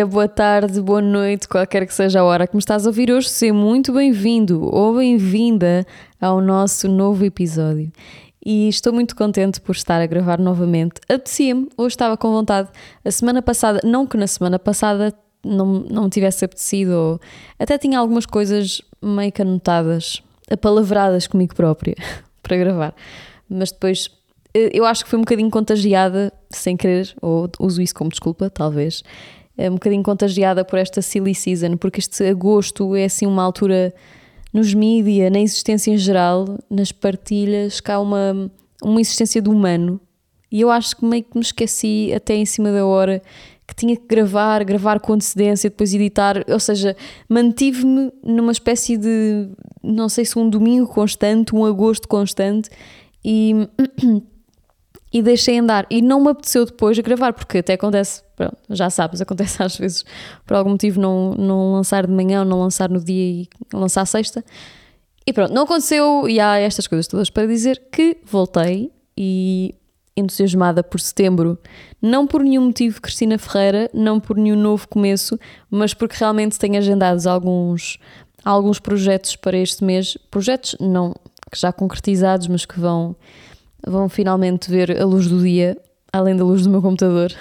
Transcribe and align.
Dia, 0.00 0.06
boa 0.06 0.26
tarde, 0.26 0.80
boa 0.80 1.02
noite, 1.02 1.46
qualquer 1.46 1.86
que 1.86 1.92
seja 1.92 2.20
a 2.20 2.24
hora 2.24 2.46
que 2.46 2.56
me 2.56 2.58
estás 2.58 2.86
a 2.86 2.88
ouvir 2.88 3.12
hoje, 3.12 3.28
seja 3.28 3.52
muito 3.52 3.92
bem-vindo 3.92 4.64
ou 4.74 4.96
bem-vinda 4.96 5.86
ao 6.18 6.40
nosso 6.40 6.88
novo 6.88 7.22
episódio. 7.22 7.92
E 8.42 8.66
estou 8.66 8.94
muito 8.94 9.14
contente 9.14 9.60
por 9.60 9.72
estar 9.72 10.00
a 10.00 10.06
gravar 10.06 10.38
novamente. 10.38 11.02
Apetecia-me, 11.06 11.68
hoje 11.76 11.92
estava 11.92 12.16
com 12.16 12.30
vontade. 12.30 12.70
A 13.04 13.10
semana 13.10 13.42
passada, 13.42 13.78
não 13.84 14.06
que 14.06 14.16
na 14.16 14.26
semana 14.26 14.58
passada 14.58 15.12
não, 15.44 15.66
não 15.66 16.04
me 16.04 16.10
tivesse 16.10 16.46
apetecido, 16.46 16.92
ou 16.92 17.20
até 17.58 17.76
tinha 17.76 17.98
algumas 17.98 18.24
coisas 18.24 18.80
meio 19.02 19.30
que 19.30 19.42
anotadas, 19.42 20.22
apalavradas 20.50 21.26
comigo 21.26 21.54
própria 21.54 21.94
para 22.42 22.56
gravar. 22.56 22.94
Mas 23.50 23.70
depois 23.70 24.10
eh, 24.54 24.70
eu 24.72 24.86
acho 24.86 25.04
que 25.04 25.10
foi 25.10 25.18
um 25.18 25.22
bocadinho 25.22 25.50
contagiada, 25.50 26.32
sem 26.48 26.74
querer, 26.74 27.14
ou 27.20 27.50
uso 27.60 27.82
isso 27.82 27.94
como 27.94 28.08
desculpa, 28.08 28.48
talvez, 28.48 29.02
um 29.58 29.74
bocadinho 29.74 30.02
contagiada 30.02 30.64
por 30.64 30.78
esta 30.78 31.02
silly 31.02 31.34
season, 31.34 31.76
porque 31.76 32.00
este 32.00 32.24
agosto 32.24 32.94
é 32.94 33.04
assim 33.04 33.26
uma 33.26 33.42
altura 33.42 33.92
nos 34.52 34.74
mídia, 34.74 35.30
na 35.30 35.40
existência 35.40 35.90
em 35.90 35.96
geral, 35.96 36.58
nas 36.68 36.92
partilhas, 36.92 37.80
há 37.86 38.00
uma, 38.00 38.50
uma 38.82 39.00
existência 39.00 39.40
do 39.40 39.50
humano. 39.50 40.00
E 40.50 40.60
eu 40.60 40.70
acho 40.70 40.96
que 40.96 41.04
meio 41.04 41.22
que 41.22 41.36
me 41.36 41.42
esqueci 41.42 42.12
até 42.14 42.34
em 42.34 42.44
cima 42.44 42.72
da 42.72 42.84
hora 42.84 43.22
que 43.66 43.74
tinha 43.74 43.96
que 43.96 44.04
gravar, 44.04 44.64
gravar 44.64 44.98
com 44.98 45.12
antecedência, 45.12 45.70
depois 45.70 45.94
editar, 45.94 46.44
ou 46.48 46.58
seja, 46.58 46.96
mantive-me 47.28 48.12
numa 48.24 48.50
espécie 48.50 48.96
de, 48.96 49.48
não 49.80 50.08
sei 50.08 50.24
se 50.24 50.36
um 50.36 50.50
domingo 50.50 50.88
constante, 50.88 51.54
um 51.54 51.64
agosto 51.64 52.08
constante, 52.08 52.68
e 53.24 53.68
e 55.12 55.22
deixei 55.22 55.58
andar. 55.58 55.86
E 55.90 56.00
não 56.00 56.20
me 56.20 56.30
apeteceu 56.30 56.64
depois 56.64 56.98
gravar, 56.98 57.32
porque 57.32 57.58
até 57.58 57.74
acontece, 57.74 58.22
pronto, 58.40 58.56
já 58.70 58.88
sabes, 58.88 59.20
acontece 59.20 59.60
às 59.62 59.76
vezes 59.76 60.04
por 60.46 60.56
algum 60.56 60.70
motivo 60.70 60.98
não, 60.98 61.34
não 61.34 61.72
lançar 61.72 62.06
de 62.06 62.12
manhã 62.12 62.40
ou 62.40 62.46
não 62.46 62.60
lançar 62.60 62.88
no 62.88 62.98
dia 62.98 63.42
e 63.42 63.48
lançar 63.72 64.06
sexta. 64.06 64.42
E 65.26 65.32
pronto, 65.32 65.52
não 65.52 65.64
aconteceu 65.64 66.26
e 66.26 66.40
há 66.40 66.58
estas 66.58 66.86
coisas 66.86 67.06
todas 67.06 67.28
para 67.28 67.46
dizer 67.46 67.82
que 67.92 68.16
voltei 68.24 68.90
e 69.16 69.74
entusiasmada 70.16 70.82
por 70.82 70.98
setembro, 70.98 71.58
não 72.00 72.26
por 72.26 72.42
nenhum 72.42 72.66
motivo 72.66 73.00
Cristina 73.00 73.38
Ferreira, 73.38 73.90
não 73.92 74.18
por 74.18 74.36
nenhum 74.36 74.56
novo 74.56 74.88
começo, 74.88 75.38
mas 75.70 75.92
porque 75.92 76.16
realmente 76.18 76.58
tenho 76.58 76.78
agendados 76.78 77.26
alguns, 77.26 77.98
alguns 78.42 78.80
projetos 78.80 79.36
para 79.36 79.56
este 79.56 79.84
mês, 79.84 80.16
projetos 80.30 80.74
não, 80.80 81.14
que 81.50 81.58
já 81.58 81.72
concretizados, 81.72 82.48
mas 82.48 82.64
que 82.64 82.80
vão 82.80 83.14
vão 83.86 84.10
finalmente 84.10 84.70
ver 84.70 85.00
a 85.00 85.06
luz 85.06 85.26
do 85.26 85.42
dia, 85.42 85.76
além 86.12 86.36
da 86.36 86.44
luz 86.44 86.64
do 86.64 86.70
meu 86.70 86.82
computador. 86.82 87.32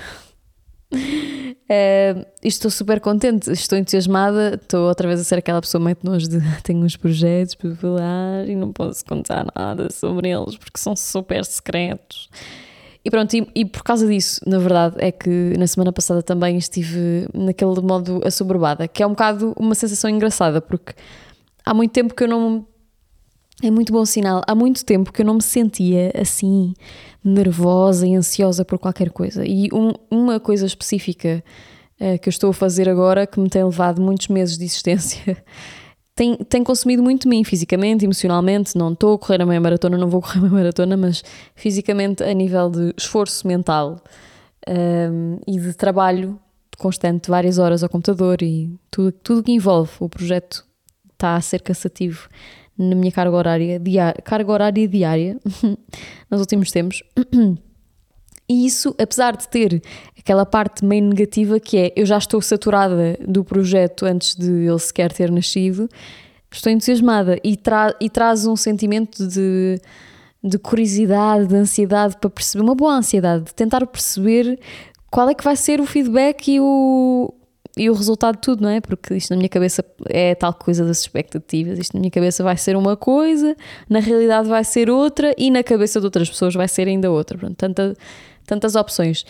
É, 1.68 2.26
estou 2.44 2.72
super 2.72 3.00
contente, 3.00 3.52
estou 3.52 3.78
entusiasmada, 3.78 4.56
estou 4.56 4.88
outra 4.88 5.08
vez 5.08 5.20
a 5.20 5.24
ser 5.24 5.40
aquela 5.40 5.62
pessoa 5.62 5.84
meio 5.84 5.98
nojo 6.04 6.28
de 6.28 6.40
tenho 6.64 6.84
uns 6.84 6.96
projetos 6.96 7.56
para 7.56 7.76
falar 7.76 8.48
e 8.48 8.56
não 8.56 8.72
posso 8.72 9.06
contar 9.06 9.46
nada 9.56 9.92
sobre 9.92 10.30
eles 10.30 10.58
porque 10.58 10.80
são 10.80 10.96
super 10.96 11.46
secretos. 11.46 12.30
E 13.04 13.10
pronto, 13.10 13.34
e, 13.34 13.48
e, 13.56 13.66
por 13.66 13.82
causa 13.82 14.06
disso, 14.06 14.42
na 14.46 14.60
verdade, 14.60 14.96
é 15.00 15.12
que 15.12 15.54
na 15.58 15.66
semana 15.66 15.92
passada 15.92 16.22
também 16.22 16.58
estive 16.58 17.28
naquele 17.34 17.80
modo 17.82 18.22
assoberbada, 18.26 18.88
que 18.90 19.02
é 19.02 19.08
um 19.08 19.12
bocado 19.12 19.54
uma 19.58 19.74
sensação 19.74 20.10
engraçada, 20.10 20.60
porque 20.60 20.94
há 21.66 21.74
muito 21.74 21.92
tempo 21.92 22.14
que 22.14 22.24
eu 22.24 22.28
não 22.28 22.68
é 23.62 23.70
muito 23.70 23.92
bom 23.92 24.06
sinal. 24.06 24.42
Há 24.48 24.56
muito 24.56 24.86
tempo 24.86 25.12
que 25.12 25.22
eu 25.22 25.26
não 25.26 25.36
me 25.36 25.42
sentia 25.42 26.12
assim 26.20 26.74
nervosa 27.24 28.08
e 28.08 28.16
ansiosa 28.16 28.64
por 28.64 28.80
qualquer 28.80 29.10
coisa. 29.10 29.46
E 29.46 29.70
um, 29.74 29.92
uma 30.10 30.40
coisa 30.40 30.66
específica 30.66 31.44
uh, 32.00 32.18
que 32.20 32.30
eu 32.30 32.32
estou 32.32 32.52
a 32.52 32.54
fazer 32.54 32.88
agora, 32.88 33.28
que 33.28 33.40
me 33.40 33.50
tem 33.50 33.64
levado 33.64 34.02
muitos 34.02 34.30
meses 34.30 34.58
de 34.58 34.64
existência, 34.64 35.38
tem, 36.16 36.38
tem 36.38 36.64
consumido 36.64 37.04
muito 37.04 37.24
de 37.24 37.28
mim, 37.28 37.44
fisicamente, 37.44 38.06
emocionalmente. 38.06 38.78
Não 38.78 38.94
estou 38.94 39.16
a 39.16 39.20
correr 39.20 39.42
a 39.42 39.46
meia 39.46 39.60
maratona, 39.60 39.98
não 39.98 40.10
vou 40.10 40.22
correr 40.24 40.40
a 40.40 40.42
meia 40.42 40.54
maratona, 40.54 40.96
mas 40.96 41.24
fisicamente, 41.56 42.24
a 42.24 42.34
nível 42.34 42.70
de 42.70 42.94
esforço 42.98 43.46
mental 43.46 44.02
um, 44.68 44.74
ehm, 44.74 45.40
e 45.48 45.60
de 45.60 45.74
trabalho 45.74 46.40
constante, 46.78 47.30
várias 47.30 47.58
horas 47.58 47.84
ao 47.84 47.90
computador 47.90 48.42
e 48.42 48.74
tudo, 48.90 49.12
tudo 49.12 49.44
que 49.44 49.52
envolve 49.52 49.92
o 50.00 50.08
projeto 50.08 50.66
está 51.12 51.36
a 51.36 51.42
ser 51.42 51.62
cansativo 51.62 52.30
na 52.80 52.96
minha 52.96 53.12
carga 53.12 53.36
horária 53.36 53.78
diária, 53.78 54.22
carga 54.24 54.52
horária 54.52 54.88
diária 54.88 55.38
nos 56.32 56.40
últimos 56.40 56.72
tempos. 56.72 57.04
E 58.48 58.66
isso, 58.66 58.96
apesar 58.98 59.36
de 59.36 59.48
ter 59.50 59.82
aquela 60.18 60.46
parte 60.46 60.84
meio 60.86 61.04
negativa 61.04 61.60
que 61.60 61.78
é 61.78 61.94
eu 61.96 62.06
já 62.06 62.18
estou 62.18 62.42
saturada 62.42 63.18
do 63.20 63.44
projeto 63.44 64.06
antes 64.06 64.34
de 64.34 64.50
ele 64.50 64.80
sequer 64.80 65.12
ter 65.12 65.30
nascido, 65.30 65.90
estou 66.50 66.72
entusiasmada 66.72 67.38
e, 67.44 67.58
tra 67.58 67.94
e 68.00 68.10
traz 68.10 68.48
um 68.48 68.56
sentimento 68.56 69.28
de, 69.28 69.80
de 70.44 70.58
curiosidade, 70.58 71.48
de 71.48 71.56
ansiedade 71.56 72.18
para 72.18 72.30
perceber, 72.30 72.64
uma 72.64 72.74
boa 72.74 72.96
ansiedade, 72.96 73.44
de 73.44 73.54
tentar 73.54 73.86
perceber 73.86 74.58
qual 75.12 75.30
é 75.30 75.34
que 75.34 75.44
vai 75.44 75.56
ser 75.56 75.82
o 75.82 75.86
feedback 75.86 76.48
e 76.48 76.60
o, 76.60 77.34
e 77.80 77.90
o 77.90 77.94
resultado 77.94 78.36
de 78.36 78.42
tudo, 78.42 78.62
não 78.62 78.70
é? 78.70 78.82
Porque 78.82 79.16
isto 79.16 79.30
na 79.30 79.38
minha 79.38 79.48
cabeça 79.48 79.86
é 80.10 80.36
tal 80.36 80.54
coisa 80.54 80.86
das 80.86 81.00
expectativas. 81.00 81.80
Isto 81.80 81.94
na 81.94 82.02
minha 82.02 82.12
cabeça 82.12 82.44
vai 82.44 82.58
ser 82.58 82.76
uma 82.76 82.98
coisa, 82.98 83.56
na 83.88 84.00
realidade 84.00 84.50
vai 84.50 84.66
ser 84.66 84.90
outra 84.90 85.34
e 85.38 85.50
na 85.50 85.64
cabeça 85.64 85.98
de 86.02 86.06
outras 86.06 86.30
pessoas 86.30 86.54
vai 86.54 86.68
ser 86.68 86.90
ainda 86.90 87.10
outra. 87.10 87.38
Pronto, 87.38 87.56
tanta, 87.56 87.96
tantas 88.46 88.76
opções. 88.76 89.26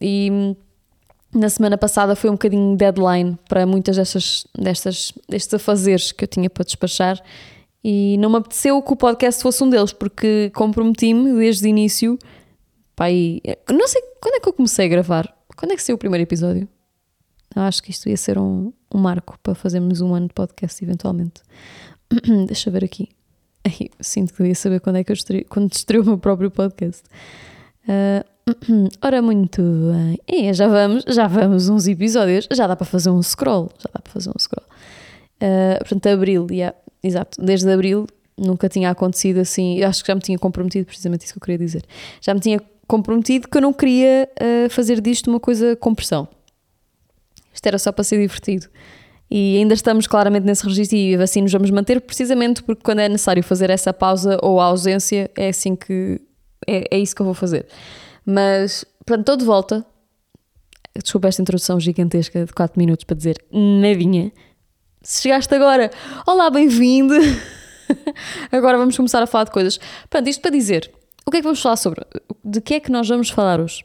E 0.00 0.30
hum, 0.30 0.54
na 1.34 1.48
semana 1.48 1.76
passada 1.76 2.14
foi 2.14 2.30
um 2.30 2.34
bocadinho 2.34 2.76
deadline 2.76 3.36
para 3.48 3.66
muitas 3.66 3.96
destas, 3.96 4.46
destas, 4.56 5.12
destes 5.28 5.54
afazeres 5.54 6.12
que 6.12 6.22
eu 6.22 6.28
tinha 6.28 6.48
para 6.48 6.62
despachar 6.62 7.20
e 7.82 8.16
não 8.18 8.30
me 8.30 8.36
apeteceu 8.36 8.80
que 8.80 8.92
o 8.92 8.96
podcast 8.96 9.42
fosse 9.42 9.64
um 9.64 9.68
deles, 9.68 9.92
porque 9.92 10.52
comprometi-me 10.54 11.32
desde 11.32 11.66
o 11.66 11.68
início. 11.68 12.16
Pai, 12.94 13.40
não 13.68 13.88
sei 13.88 14.02
quando 14.20 14.36
é 14.36 14.40
que 14.40 14.48
eu 14.48 14.52
comecei 14.52 14.86
a 14.86 14.88
gravar. 14.88 15.36
Quando 15.56 15.72
é 15.72 15.74
que 15.74 15.82
saiu 15.82 15.96
o 15.96 15.98
primeiro 15.98 16.22
episódio? 16.22 16.68
Eu 17.58 17.64
acho 17.64 17.82
que 17.82 17.90
isto 17.90 18.08
ia 18.08 18.16
ser 18.16 18.38
um, 18.38 18.72
um 18.94 18.98
marco 18.98 19.36
para 19.42 19.52
fazermos 19.52 20.00
um 20.00 20.14
ano 20.14 20.28
de 20.28 20.34
podcast 20.34 20.82
eventualmente. 20.84 21.42
Deixa 22.46 22.68
eu 22.68 22.72
ver 22.72 22.84
aqui. 22.84 23.08
Ai, 23.64 23.90
sinto 24.00 24.32
que 24.32 24.38
devia 24.38 24.54
saber 24.54 24.80
quando 24.80 24.96
é 24.96 25.04
que 25.04 25.10
eu 25.10 25.14
estreio, 25.14 25.44
quando 25.48 25.72
estreio 25.72 26.04
o 26.04 26.06
meu 26.06 26.18
próprio 26.18 26.52
podcast. 26.52 27.02
Uh, 27.82 28.88
ora, 29.02 29.20
muito 29.20 29.60
bem. 29.60 30.48
É, 30.48 30.54
já 30.54 30.68
vamos, 30.68 31.04
já 31.08 31.26
vamos 31.26 31.68
uns 31.68 31.88
episódios. 31.88 32.46
Já 32.52 32.68
dá 32.68 32.76
para 32.76 32.86
fazer 32.86 33.10
um 33.10 33.20
scroll. 33.20 33.72
Já 33.76 33.90
dá 33.92 34.00
para 34.00 34.12
fazer 34.12 34.30
um 34.30 34.38
scroll. 34.38 34.66
Uh, 35.42 35.78
portanto, 35.80 36.06
abril, 36.06 36.46
yeah, 36.52 36.76
exato. 37.02 37.42
Desde 37.44 37.68
abril 37.72 38.06
nunca 38.36 38.68
tinha 38.68 38.88
acontecido 38.88 39.38
assim. 39.40 39.78
Eu 39.78 39.88
acho 39.88 40.04
que 40.04 40.06
já 40.06 40.14
me 40.14 40.20
tinha 40.20 40.38
comprometido, 40.38 40.86
precisamente 40.86 41.24
isso 41.24 41.32
que 41.32 41.38
eu 41.38 41.42
queria 41.42 41.58
dizer. 41.58 41.84
Já 42.20 42.32
me 42.34 42.38
tinha 42.40 42.60
comprometido 42.86 43.48
que 43.48 43.56
eu 43.58 43.62
não 43.62 43.72
queria 43.72 44.28
uh, 44.40 44.70
fazer 44.70 45.00
disto 45.00 45.28
uma 45.28 45.40
coisa 45.40 45.74
com 45.74 45.92
pressão. 45.92 46.28
Isto 47.52 47.66
era 47.66 47.78
só 47.78 47.92
para 47.92 48.04
ser 48.04 48.18
divertido. 48.18 48.68
E 49.30 49.58
ainda 49.58 49.74
estamos 49.74 50.06
claramente 50.06 50.44
nesse 50.44 50.64
registro 50.64 50.96
e 50.96 51.14
assim 51.16 51.42
nos 51.42 51.52
vamos 51.52 51.70
manter, 51.70 52.00
precisamente 52.00 52.62
porque 52.62 52.82
quando 52.82 53.00
é 53.00 53.08
necessário 53.08 53.42
fazer 53.42 53.68
essa 53.68 53.92
pausa 53.92 54.38
ou 54.42 54.60
a 54.60 54.64
ausência, 54.64 55.30
é 55.36 55.48
assim 55.48 55.76
que. 55.76 56.20
É, 56.66 56.96
é 56.96 56.98
isso 56.98 57.14
que 57.14 57.20
eu 57.20 57.26
vou 57.26 57.34
fazer. 57.34 57.66
Mas, 58.24 58.84
pronto, 59.04 59.20
estou 59.20 59.36
de 59.36 59.44
volta. 59.44 59.84
Desculpa 61.02 61.28
esta 61.28 61.42
introdução 61.42 61.78
gigantesca 61.78 62.44
de 62.44 62.52
4 62.52 62.78
minutos 62.78 63.04
para 63.04 63.16
dizer 63.16 63.36
nadinha. 63.52 64.32
Se 65.02 65.22
chegaste 65.22 65.54
agora, 65.54 65.90
olá, 66.26 66.50
bem-vindo! 66.50 67.14
agora 68.50 68.76
vamos 68.76 68.96
começar 68.96 69.22
a 69.22 69.26
falar 69.26 69.44
de 69.44 69.50
coisas. 69.50 69.78
Pronto, 70.10 70.28
isto 70.28 70.40
para 70.40 70.50
dizer, 70.50 70.90
o 71.24 71.30
que 71.30 71.36
é 71.36 71.40
que 71.40 71.44
vamos 71.44 71.62
falar 71.62 71.76
sobre? 71.76 72.04
De 72.44 72.60
que 72.60 72.74
é 72.74 72.80
que 72.80 72.90
nós 72.90 73.08
vamos 73.08 73.30
falar 73.30 73.60
hoje? 73.60 73.84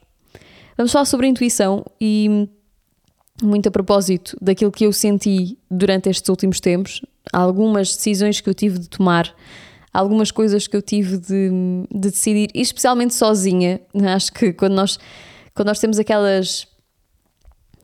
Vamos 0.76 0.92
falar 0.92 1.06
sobre 1.06 1.28
intuição 1.28 1.86
e 2.02 2.50
muito 3.42 3.68
a 3.68 3.72
propósito 3.72 4.38
daquilo 4.42 4.72
que 4.72 4.86
eu 4.86 4.94
senti 4.94 5.58
durante 5.70 6.10
estes 6.10 6.30
últimos 6.30 6.60
tempos, 6.60 7.02
algumas 7.32 7.96
decisões 7.96 8.40
que 8.40 8.50
eu 8.50 8.54
tive 8.54 8.80
de 8.80 8.90
tomar, 8.90 9.34
algumas 9.94 10.32
coisas 10.32 10.68
que 10.68 10.76
eu 10.76 10.82
tive 10.82 11.18
de, 11.18 11.50
de 11.92 12.10
decidir, 12.10 12.50
especialmente 12.54 13.14
sozinha. 13.14 13.82
Acho 14.14 14.32
que 14.34 14.54
quando 14.54 14.74
nós, 14.74 15.00
quando 15.54 15.68
nós 15.68 15.80
temos 15.80 16.00
aquelas 16.00 16.68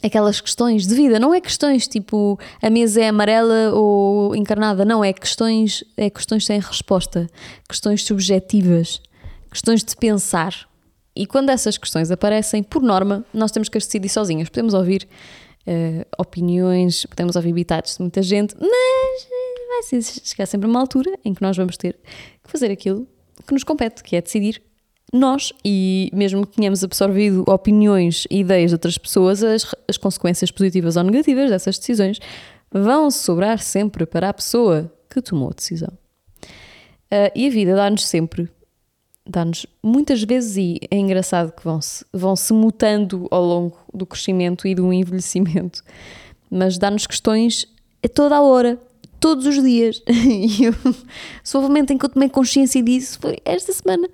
aquelas 0.01 0.39
questões 0.39 0.87
de 0.87 0.95
vida, 0.95 1.19
não 1.19 1.33
é 1.33 1.41
questões 1.41 1.85
tipo 1.85 2.39
a 2.61 2.69
mesa 2.69 3.01
é 3.01 3.09
amarela 3.09 3.73
ou 3.73 4.33
encarnada, 4.33 4.85
não, 4.85 5.03
é 5.03 5.11
questões, 5.11 5.83
é 5.97 6.09
questões 6.09 6.45
sem 6.45 6.59
resposta, 6.59 7.27
questões 7.67 8.03
subjetivas, 8.05 9.01
questões 9.51 9.83
de 9.83 9.95
pensar. 9.95 10.69
E 11.15 11.25
quando 11.25 11.49
essas 11.49 11.77
questões 11.77 12.11
aparecem, 12.11 12.63
por 12.63 12.81
norma, 12.81 13.25
nós 13.33 13.51
temos 13.51 13.69
que 13.69 13.77
as 13.77 13.85
decidir 13.85 14.09
sozinhas. 14.09 14.49
Podemos 14.49 14.73
ouvir 14.73 15.07
uh, 15.67 16.05
opiniões, 16.17 17.05
podemos 17.05 17.35
ouvir 17.35 17.53
bitados 17.53 17.95
de 17.95 18.01
muita 18.01 18.21
gente, 18.21 18.55
mas 18.59 19.27
vai 19.69 19.83
ser, 19.83 20.21
chegar 20.23 20.45
sempre 20.45 20.69
uma 20.69 20.79
altura 20.79 21.11
em 21.25 21.33
que 21.33 21.41
nós 21.41 21.57
vamos 21.57 21.77
ter 21.77 21.93
que 22.43 22.49
fazer 22.51 22.71
aquilo 22.71 23.07
que 23.45 23.53
nos 23.53 23.63
compete, 23.63 24.03
que 24.03 24.15
é 24.15 24.21
decidir 24.21 24.61
nós, 25.11 25.51
e 25.65 26.09
mesmo 26.13 26.45
que 26.45 26.55
tenhamos 26.55 26.83
absorvido 26.83 27.43
opiniões 27.47 28.27
e 28.29 28.41
ideias 28.41 28.69
de 28.69 28.75
outras 28.75 28.97
pessoas, 28.97 29.43
as, 29.43 29.73
as 29.87 29.97
consequências 29.97 30.51
positivas 30.51 30.95
ou 30.95 31.03
negativas 31.03 31.49
dessas 31.49 31.79
decisões 31.79 32.19
vão 32.71 33.09
sobrar 33.09 33.59
sempre 33.59 34.05
para 34.05 34.29
a 34.29 34.33
pessoa 34.33 34.93
que 35.09 35.21
tomou 35.21 35.49
a 35.49 35.53
decisão. 35.53 35.91
Uh, 37.11 37.31
e 37.33 37.47
a 37.47 37.49
vida 37.49 37.75
dá-nos 37.75 38.05
sempre, 38.05 38.47
dá-nos 39.29 39.65
muitas 39.83 40.23
vezes, 40.23 40.57
e 40.57 40.79
é 40.89 40.97
engraçado 40.97 41.51
que 41.51 41.63
vão-se 41.63 42.05
vão 42.11 42.35
-se 42.35 42.51
mutando 42.53 43.27
ao 43.29 43.43
longo 43.43 43.77
do 43.93 44.05
crescimento 44.05 44.67
e 44.67 44.73
do 44.73 44.91
envelhecimento, 44.91 45.83
mas 46.49 46.77
dá-nos 46.77 47.05
questões 47.05 47.67
a 48.03 48.07
toda 48.07 48.37
a 48.37 48.41
hora, 48.41 48.79
todos 49.19 49.45
os 49.45 49.61
dias. 49.61 50.01
E 50.09 50.65
eu, 50.65 50.73
só 51.43 51.59
o 51.59 51.61
momento 51.61 51.91
em 51.91 51.97
que 51.97 52.05
eu 52.05 52.09
tomei 52.09 52.29
consciência 52.29 52.81
disso 52.81 53.19
foi 53.19 53.37
esta 53.45 53.71
semana. 53.71 54.09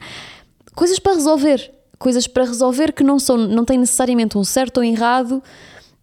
Coisas 0.73 1.00
para 1.00 1.13
resolver, 1.13 1.71
coisas 1.97 2.27
para 2.27 2.44
resolver 2.44 2.91
que 2.91 3.03
não, 3.03 3.17
são, 3.17 3.38
não 3.38 3.63
têm 3.63 3.77
necessariamente 3.77 4.38
um 4.38 4.44
certo 4.44 4.77
ou 4.77 4.83
errado, 4.83 5.41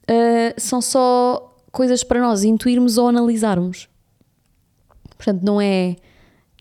uh, 0.09 0.61
são 0.61 0.81
só 0.81 1.55
coisas 1.71 2.03
para 2.03 2.21
nós 2.21 2.45
intuirmos 2.45 2.97
ou 2.99 3.09
analisarmos. 3.09 3.89
Portanto, 5.17 5.43
não 5.43 5.61
é, 5.61 5.97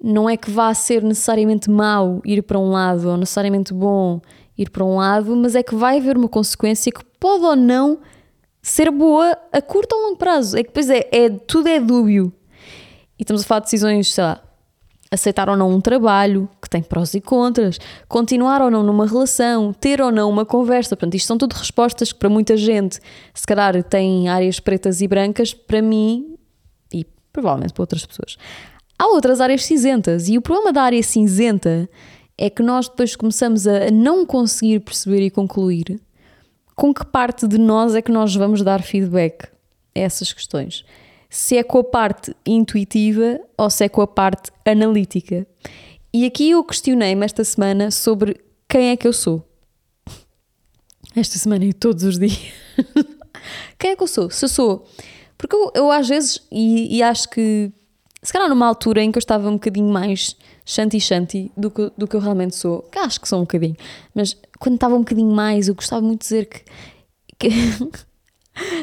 não 0.04 0.30
é 0.30 0.36
que 0.36 0.50
vá 0.50 0.74
ser 0.74 1.04
necessariamente 1.04 1.70
mau 1.70 2.22
ir 2.26 2.42
para 2.44 2.58
um 2.58 2.72
lado 2.72 3.10
ou 3.10 3.18
necessariamente 3.18 3.74
bom 3.74 4.22
ir 4.58 4.70
para 4.70 4.84
um 4.84 4.98
lado, 4.98 5.36
mas 5.36 5.56
é 5.56 5.64
que 5.64 5.76
vai 5.76 5.98
haver 5.98 6.18
uma 6.18 6.28
consequência 6.28 6.92
que 6.92 7.04
pode 7.20 7.44
ou 7.44 7.56
não 7.56 8.00
ser 8.62 8.92
boa 8.92 9.38
a 9.52 9.62
curto 9.62 9.96
ou 9.96 10.02
longo 10.04 10.18
prazo. 10.18 10.58
É 10.58 10.64
que 10.64 10.70
depois 10.70 10.90
é, 10.90 11.08
é 11.12 11.30
tudo 11.30 11.68
é 11.68 11.80
dúbio. 11.80 12.34
E 13.18 13.24
estamos 13.24 13.44
a 13.44 13.46
falar 13.46 13.60
de 13.60 13.66
decisões, 13.66 14.12
sei 14.12 14.24
lá, 14.24 14.42
aceitar 15.12 15.50
ou 15.50 15.58
não 15.58 15.70
um 15.70 15.82
trabalho 15.82 16.50
que 16.62 16.70
tem 16.70 16.82
prós 16.82 17.14
e 17.14 17.22
contras, 17.22 17.78
continuar 18.08 18.62
ou 18.62 18.72
não 18.72 18.82
numa 18.82 19.06
relação, 19.06 19.74
ter 19.74 20.02
ou 20.02 20.12
não 20.12 20.30
uma 20.30 20.46
conversa. 20.46 20.96
Portanto, 20.96 21.16
isto 21.16 21.28
são 21.28 21.38
tudo 21.38 21.54
respostas 21.54 22.14
que 22.14 22.20
para 22.20 22.30
muita 22.30 22.56
gente, 22.56 23.00
se 23.34 23.46
calhar, 23.46 23.84
têm 23.84 24.30
áreas 24.30 24.60
pretas 24.60 25.02
e 25.02 25.08
brancas, 25.08 25.54
para 25.54 25.82
mim 25.82 26.36
e 26.94 27.06
provavelmente 27.34 27.74
para 27.74 27.84
outras 27.84 28.06
pessoas. 28.06 28.38
Há 29.02 29.08
outras 29.08 29.42
áreas 29.42 29.66
cinzentas 29.66 30.30
e 30.30 30.38
o 30.38 30.42
problema 30.44 30.72
da 30.72 30.84
área 30.84 31.02
cinzenta 31.02 31.90
é 32.38 32.52
que 32.52 32.62
nós 32.62 32.88
depois 32.88 33.16
começamos 33.16 33.66
a 33.66 33.90
não 33.90 34.28
conseguir 34.28 34.80
perceber 34.82 35.26
e 35.26 35.32
concluir 35.32 36.00
com 36.76 36.94
que 36.94 37.04
parte 37.04 37.48
de 37.48 37.58
nós 37.58 37.96
é 37.96 38.02
que 38.04 38.12
nós 38.12 38.36
vamos 38.36 38.62
dar 38.62 38.84
feedback 38.84 39.46
a 39.96 40.00
essas 40.00 40.32
questões 40.32 40.86
se 41.28 41.58
é 41.58 41.64
com 41.64 41.80
a 41.80 41.84
parte 41.84 42.36
intuitiva 42.46 43.40
ou 43.58 43.72
se 43.72 43.86
é 43.86 43.90
com 43.90 44.04
a 44.04 44.08
parte 44.08 44.52
analítica. 44.64 45.48
E 46.14 46.24
aqui 46.24 46.52
eu 46.52 46.64
questionei-me 46.64 47.26
esta 47.26 47.44
semana 47.44 47.90
sobre 47.90 48.40
quem 48.70 48.90
é 48.90 48.96
que 48.96 49.08
eu 49.08 49.14
sou. 49.14 49.44
Esta 51.16 51.40
semana 51.40 51.66
e 51.66 51.74
todos 51.74 52.04
os 52.04 52.20
dias. 52.20 52.38
quem 53.80 53.92
é 53.92 53.96
que 53.96 54.04
eu 54.04 54.08
sou? 54.08 54.30
Se 54.30 54.46
eu 54.46 54.50
sou. 54.50 54.88
Porque 55.40 55.56
eu, 55.56 55.72
eu 55.74 55.92
às 55.92 56.08
vezes, 56.08 56.46
e, 56.52 56.98
e, 56.98 57.02
acho 57.02 57.28
que 57.32 57.72
se 58.24 58.32
calhar 58.32 58.48
numa 58.48 58.68
altura 58.68 59.02
em 59.02 59.12
que 59.12 59.18
eu 59.18 59.22
estava 59.22 59.50
um 59.50 59.54
bocadinho 59.54 59.90
mais 59.90 60.36
shanti-shanti 60.66 61.52
do 61.58 61.72
que, 61.72 61.92
do 61.98 62.08
que 62.08 62.16
eu 62.16 62.20
realmente 62.20 62.56
sou, 62.56 62.84
que 62.84 63.00
acho 63.00 63.20
que 63.20 63.28
sou 63.28 63.40
um 63.40 63.44
bocadinho, 63.44 63.76
mas 64.14 64.38
quando 64.60 64.76
estava 64.76 64.96
um 64.96 65.00
bocadinho 65.00 65.32
mais, 65.32 65.68
eu 65.68 65.76
gostava 65.76 66.02
muito 66.02 66.22
de 66.22 66.28
dizer 66.28 66.46
que, 66.46 66.64
que 67.40 67.50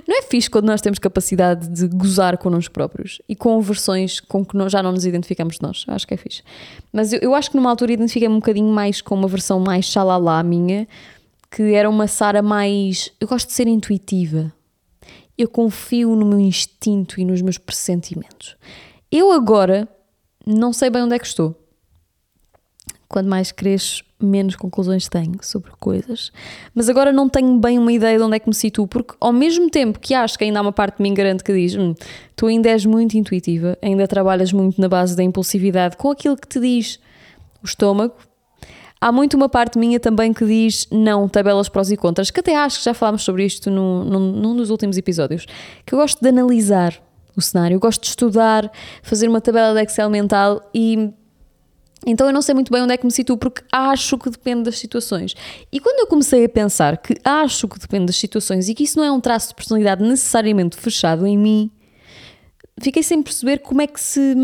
não 0.06 0.18
é 0.18 0.22
fixe 0.22 0.50
quando 0.50 0.66
nós 0.66 0.80
temos 0.80 0.98
capacidade 0.98 1.68
de 1.68 1.86
gozar 1.88 2.36
connosco 2.38 2.72
próprios 2.72 3.20
e 3.28 3.36
com 3.36 3.60
versões 3.60 4.18
com 4.18 4.44
que 4.44 4.56
nós 4.56 4.72
já 4.72 4.82
não 4.82 4.92
nos 4.92 5.04
identificamos 5.04 5.56
de 5.56 5.62
nós. 5.62 5.84
Acho 5.88 6.06
que 6.06 6.14
é 6.14 6.16
fixe. 6.16 6.42
Mas 6.92 7.12
eu, 7.12 7.20
eu 7.20 7.34
acho 7.34 7.50
que 7.50 7.56
numa 7.56 7.70
altura 7.70 7.92
identifiquei-me 7.92 8.34
um 8.34 8.40
bocadinho 8.40 8.72
mais 8.72 9.00
com 9.00 9.14
uma 9.14 9.28
versão 9.28 9.60
mais 9.60 9.84
xalala 9.84 10.42
minha, 10.42 10.88
que 11.50 11.74
era 11.74 11.88
uma 11.88 12.06
Sara 12.06 12.42
mais. 12.42 13.12
Eu 13.20 13.28
gosto 13.28 13.48
de 13.48 13.52
ser 13.52 13.68
intuitiva. 13.68 14.52
Eu 15.36 15.48
confio 15.48 16.16
no 16.16 16.26
meu 16.26 16.40
instinto 16.40 17.20
e 17.20 17.24
nos 17.24 17.40
meus 17.40 17.58
pressentimentos. 17.58 18.56
Eu 19.10 19.32
agora 19.32 19.88
não 20.46 20.72
sei 20.72 20.90
bem 20.90 21.02
onde 21.02 21.14
é 21.14 21.18
que 21.18 21.26
estou. 21.26 21.54
Quanto 23.08 23.26
mais 23.26 23.50
cresço, 23.50 24.04
menos 24.20 24.54
conclusões 24.54 25.08
tenho 25.08 25.38
sobre 25.40 25.70
coisas. 25.80 26.30
Mas 26.74 26.90
agora 26.90 27.10
não 27.10 27.26
tenho 27.26 27.58
bem 27.58 27.78
uma 27.78 27.90
ideia 27.90 28.18
de 28.18 28.22
onde 28.22 28.36
é 28.36 28.38
que 28.38 28.48
me 28.48 28.54
situo, 28.54 28.86
porque 28.86 29.14
ao 29.18 29.32
mesmo 29.32 29.70
tempo 29.70 29.98
que 29.98 30.12
acho 30.12 30.38
que 30.38 30.44
ainda 30.44 30.58
há 30.58 30.62
uma 30.62 30.72
parte 30.72 30.98
de 30.98 31.02
mim 31.02 31.14
garante 31.14 31.42
que 31.42 31.52
diz 31.54 31.74
hum, 31.74 31.94
tu 32.36 32.46
ainda 32.46 32.68
és 32.68 32.84
muito 32.84 33.16
intuitiva, 33.16 33.78
ainda 33.80 34.06
trabalhas 34.06 34.52
muito 34.52 34.78
na 34.78 34.88
base 34.88 35.16
da 35.16 35.22
impulsividade 35.22 35.96
com 35.96 36.10
aquilo 36.10 36.36
que 36.36 36.46
te 36.46 36.60
diz 36.60 37.00
o 37.62 37.66
estômago. 37.66 38.14
Há 39.00 39.10
muito 39.10 39.38
uma 39.38 39.48
parte 39.48 39.78
minha 39.78 39.98
também 39.98 40.34
que 40.34 40.44
diz 40.44 40.86
não, 40.90 41.28
tabelas 41.28 41.70
prós 41.70 41.90
e 41.90 41.96
contras, 41.96 42.30
que 42.30 42.40
até 42.40 42.56
acho 42.56 42.78
que 42.78 42.84
já 42.84 42.92
falámos 42.92 43.22
sobre 43.22 43.44
isto 43.46 43.70
num, 43.70 44.04
num, 44.04 44.32
num 44.32 44.56
dos 44.56 44.68
últimos 44.68 44.98
episódios, 44.98 45.46
que 45.86 45.94
eu 45.94 45.98
gosto 45.98 46.20
de 46.20 46.28
analisar 46.28 47.00
o 47.38 47.42
cenário, 47.42 47.74
eu 47.76 47.80
gosto 47.80 48.02
de 48.02 48.08
estudar, 48.08 48.70
fazer 49.02 49.28
uma 49.28 49.40
tabela 49.40 49.74
de 49.74 49.82
Excel 49.82 50.10
mental 50.10 50.68
e 50.74 51.12
então 52.06 52.26
eu 52.28 52.32
não 52.32 52.40
sei 52.40 52.54
muito 52.54 52.72
bem 52.72 52.82
onde 52.82 52.94
é 52.94 52.96
que 52.96 53.04
me 53.04 53.10
situo 53.10 53.36
porque 53.36 53.62
acho 53.72 54.16
que 54.18 54.30
depende 54.30 54.62
das 54.62 54.78
situações. 54.78 55.34
E 55.72 55.80
quando 55.80 55.98
eu 55.98 56.06
comecei 56.06 56.44
a 56.44 56.48
pensar 56.48 56.96
que 56.96 57.16
acho 57.24 57.66
que 57.66 57.78
depende 57.78 58.06
das 58.06 58.16
situações 58.16 58.68
e 58.68 58.74
que 58.74 58.84
isso 58.84 58.98
não 58.98 59.04
é 59.04 59.10
um 59.10 59.20
traço 59.20 59.48
de 59.48 59.54
personalidade 59.56 60.02
necessariamente 60.02 60.76
fechado 60.76 61.26
em 61.26 61.36
mim, 61.36 61.70
fiquei 62.80 63.02
sem 63.02 63.22
perceber 63.22 63.58
como 63.58 63.82
é 63.82 63.86
que 63.86 64.00
se 64.00 64.34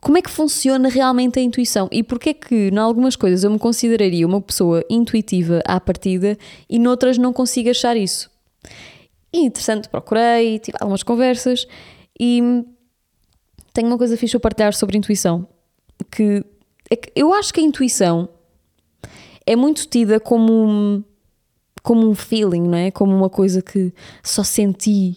como 0.00 0.18
é 0.18 0.22
que 0.22 0.30
funciona 0.30 0.88
realmente 0.88 1.38
a 1.40 1.42
intuição 1.42 1.88
e 1.90 2.00
porque 2.00 2.30
é 2.30 2.34
que, 2.34 2.68
em 2.68 2.78
algumas 2.78 3.16
coisas, 3.16 3.42
eu 3.42 3.50
me 3.50 3.58
consideraria 3.58 4.24
uma 4.24 4.40
pessoa 4.40 4.84
intuitiva 4.88 5.60
à 5.66 5.80
partida 5.80 6.38
e 6.70 6.78
noutras 6.78 7.18
não 7.18 7.32
consigo 7.32 7.70
achar 7.70 7.96
isso. 7.96 8.30
E 9.36 9.46
interessante, 9.46 9.88
procurei, 9.88 10.58
tive 10.58 10.78
algumas 10.80 11.02
conversas 11.02 11.66
e 12.18 12.40
tenho 13.72 13.88
uma 13.88 13.98
coisa 13.98 14.16
fixe 14.16 14.36
a 14.36 14.40
partilhar 14.40 14.72
sobre 14.72 14.96
intuição 14.96 15.46
que, 16.04 16.44
é 16.90 16.96
que 16.96 17.12
eu 17.14 17.32
acho 17.32 17.52
que 17.52 17.60
a 17.60 17.62
intuição 17.62 18.28
é 19.46 19.56
muito 19.56 19.86
tida 19.86 20.18
como 20.20 20.52
um, 20.52 21.04
como 21.82 22.08
um 22.08 22.14
feeling, 22.14 22.62
não 22.62 22.78
é? 22.78 22.90
Como 22.90 23.14
uma 23.14 23.30
coisa 23.30 23.62
que 23.62 23.92
só 24.22 24.42
senti. 24.42 25.16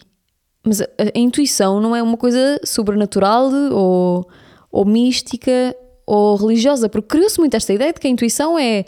Mas 0.64 0.80
a, 0.80 0.86
a 1.14 1.18
intuição 1.18 1.80
não 1.80 1.94
é 1.94 2.02
uma 2.02 2.16
coisa 2.16 2.60
sobrenatural 2.64 3.50
ou, 3.72 4.28
ou 4.70 4.84
mística 4.84 5.74
ou 6.06 6.36
religiosa, 6.36 6.88
porque 6.88 7.08
criou-se 7.08 7.38
muito 7.38 7.54
esta 7.54 7.72
ideia 7.72 7.92
de 7.92 8.00
que 8.00 8.06
a 8.06 8.10
intuição 8.10 8.58
é, 8.58 8.84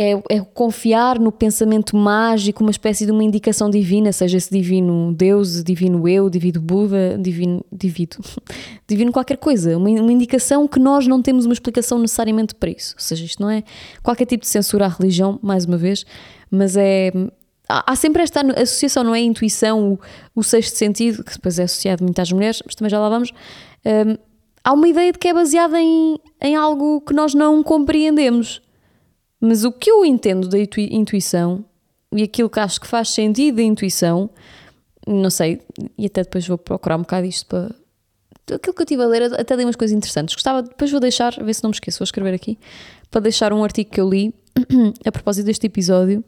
é, 0.00 0.12
é, 0.30 0.40
confiar 0.54 1.18
no 1.18 1.32
pensamento 1.32 1.96
mágico, 1.96 2.62
uma 2.62 2.70
espécie 2.70 3.04
de 3.04 3.10
uma 3.10 3.24
indicação 3.24 3.68
divina, 3.68 4.12
seja 4.12 4.36
esse 4.36 4.48
divino 4.48 5.12
Deus, 5.12 5.64
divino 5.64 6.06
eu, 6.06 6.30
divino 6.30 6.60
Buda, 6.60 7.18
divino, 7.20 7.64
divino, 7.72 8.08
divino 8.86 9.10
qualquer 9.10 9.38
coisa, 9.38 9.76
uma, 9.76 9.90
uma, 9.90 10.12
indicação 10.12 10.68
que 10.68 10.78
nós 10.78 11.08
não 11.08 11.20
temos 11.20 11.46
uma 11.46 11.52
explicação 11.52 11.98
necessariamente 11.98 12.54
para 12.54 12.70
isso. 12.70 12.94
Ou 12.94 13.00
seja, 13.02 13.24
isto 13.24 13.42
não 13.42 13.50
é 13.50 13.64
qualquer 14.00 14.26
tipo 14.26 14.42
de 14.42 14.48
censura 14.48 14.84
à 14.84 14.88
religião, 14.88 15.36
mais 15.42 15.64
uma 15.64 15.76
vez, 15.76 16.06
mas 16.48 16.76
é. 16.76 17.10
Há, 17.68 17.94
sempre 17.96 18.22
esta 18.22 18.40
associação, 18.40 19.04
não 19.04 19.14
é? 19.14 19.18
A 19.18 19.22
intuição, 19.22 19.92
o, 19.92 19.98
o 20.34 20.42
sexto 20.42 20.74
sentido, 20.76 21.22
que 21.22 21.32
depois 21.32 21.58
é 21.58 21.64
associado 21.64 22.02
muito 22.02 22.18
às 22.18 22.32
mulheres, 22.32 22.62
mas 22.64 22.74
também 22.74 22.88
já 22.88 22.98
lá 22.98 23.10
vamos. 23.10 23.30
Um, 23.84 24.16
há 24.64 24.72
uma 24.72 24.88
ideia 24.88 25.12
de 25.12 25.18
que 25.18 25.28
é 25.28 25.34
baseada 25.34 25.78
em, 25.78 26.18
em 26.40 26.56
algo 26.56 27.02
que 27.02 27.12
nós 27.12 27.34
não 27.34 27.62
compreendemos 27.62 28.62
mas 29.40 29.64
o 29.64 29.72
que 29.72 29.90
eu 29.90 30.04
entendo 30.04 30.48
da 30.48 30.58
intuição 30.58 31.64
e 32.12 32.22
aquilo 32.22 32.48
que 32.48 32.58
acho 32.58 32.80
que 32.80 32.86
faz 32.86 33.10
sentido 33.10 33.56
da 33.56 33.62
intuição, 33.62 34.30
não 35.06 35.30
sei, 35.30 35.60
e 35.96 36.06
até 36.06 36.22
depois 36.22 36.46
vou 36.46 36.58
procurar 36.58 36.96
um 36.96 37.02
bocado 37.02 37.26
isto 37.26 37.46
para. 37.46 37.74
Aquilo 38.50 38.74
que 38.74 38.80
eu 38.80 38.84
estive 38.84 39.02
a 39.02 39.06
ler, 39.06 39.22
até 39.34 39.54
dei 39.56 39.66
umas 39.66 39.76
coisas 39.76 39.94
interessantes. 39.94 40.34
Gostava, 40.34 40.62
depois 40.62 40.90
vou 40.90 41.00
deixar, 41.00 41.32
ver 41.32 41.52
se 41.52 41.62
não 41.62 41.68
me 41.68 41.74
esqueço, 41.74 41.98
vou 41.98 42.04
escrever 42.04 42.32
aqui, 42.32 42.58
para 43.10 43.20
deixar 43.20 43.52
um 43.52 43.62
artigo 43.62 43.90
que 43.90 44.00
eu 44.00 44.08
li 44.08 44.34
a 45.04 45.12
propósito 45.12 45.44
deste 45.44 45.66
episódio. 45.66 46.24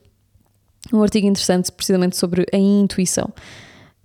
Um 0.92 1.02
artigo 1.02 1.26
interessante, 1.26 1.72
precisamente 1.72 2.16
sobre 2.16 2.44
a 2.52 2.56
intuição. 2.58 3.32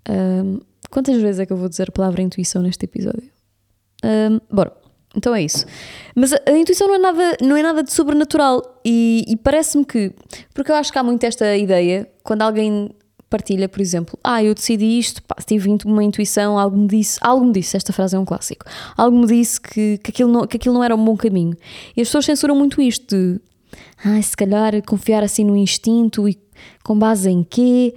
Um, 0.09 0.59
quantas 0.89 1.21
vezes 1.21 1.39
é 1.39 1.45
que 1.45 1.51
eu 1.51 1.57
vou 1.57 1.67
dizer 1.67 1.89
a 1.89 1.91
palavra 1.91 2.21
intuição 2.21 2.62
neste 2.62 2.85
episódio? 2.85 3.29
Um, 4.03 4.39
bora. 4.50 4.84
Então 5.15 5.34
é 5.34 5.43
isso. 5.43 5.65
Mas 6.15 6.34
a, 6.34 6.39
a, 6.48 6.51
intuição 6.51 6.88
não 6.88 6.95
é 6.95 7.00
nada, 7.00 7.38
não 7.41 7.57
é 7.57 7.63
nada 7.63 7.84
de 7.84 7.93
sobrenatural 7.93 8.81
e, 8.84 9.24
e 9.27 9.38
parece-me 9.38 9.86
que, 9.86 10.12
porque 10.53 10.72
eu 10.72 10.75
acho 10.75 10.91
que 10.91 11.00
há 11.00 11.03
muito 11.03 11.24
esta 11.24 11.55
ideia, 11.55 12.10
quando 12.24 12.41
alguém 12.41 12.89
partilha, 13.29 13.67
por 13.67 13.81
exemplo, 13.81 14.17
ah, 14.24 14.43
eu 14.43 14.53
decidi 14.53 14.98
isto, 14.98 15.22
pá, 15.24 15.36
tive 15.45 15.69
uma 15.86 16.03
intuição, 16.03 16.57
algo 16.57 16.77
me 16.77 16.88
disse, 16.88 17.17
algo 17.22 17.45
me 17.45 17.51
disse, 17.51 17.75
esta 17.75 17.91
frase 17.91 18.15
é 18.15 18.19
um 18.19 18.25
clássico, 18.25 18.65
algo 18.95 19.17
me 19.17 19.27
disse 19.27 19.60
que, 19.60 19.98
que, 19.98 20.12
aquilo, 20.12 20.31
não, 20.31 20.48
que 20.48 20.57
aquilo 20.57 20.75
não 20.75 20.84
era 20.84 20.95
um 20.95 21.03
bom 21.03 21.17
caminho. 21.17 21.55
E 21.98 22.01
as 22.01 22.07
pessoas 22.07 22.25
censuram 22.25 22.55
muito 22.55 22.81
isto 22.81 23.15
de, 23.15 23.41
ah, 24.03 24.22
se 24.22 24.38
calhar 24.38 24.74
confiar 24.86 25.24
assim 25.24 25.43
no 25.43 25.55
instinto 25.55 26.29
e 26.29 26.39
com 26.84 26.98
base 26.98 27.29
em 27.29 27.43
quê? 27.43 27.93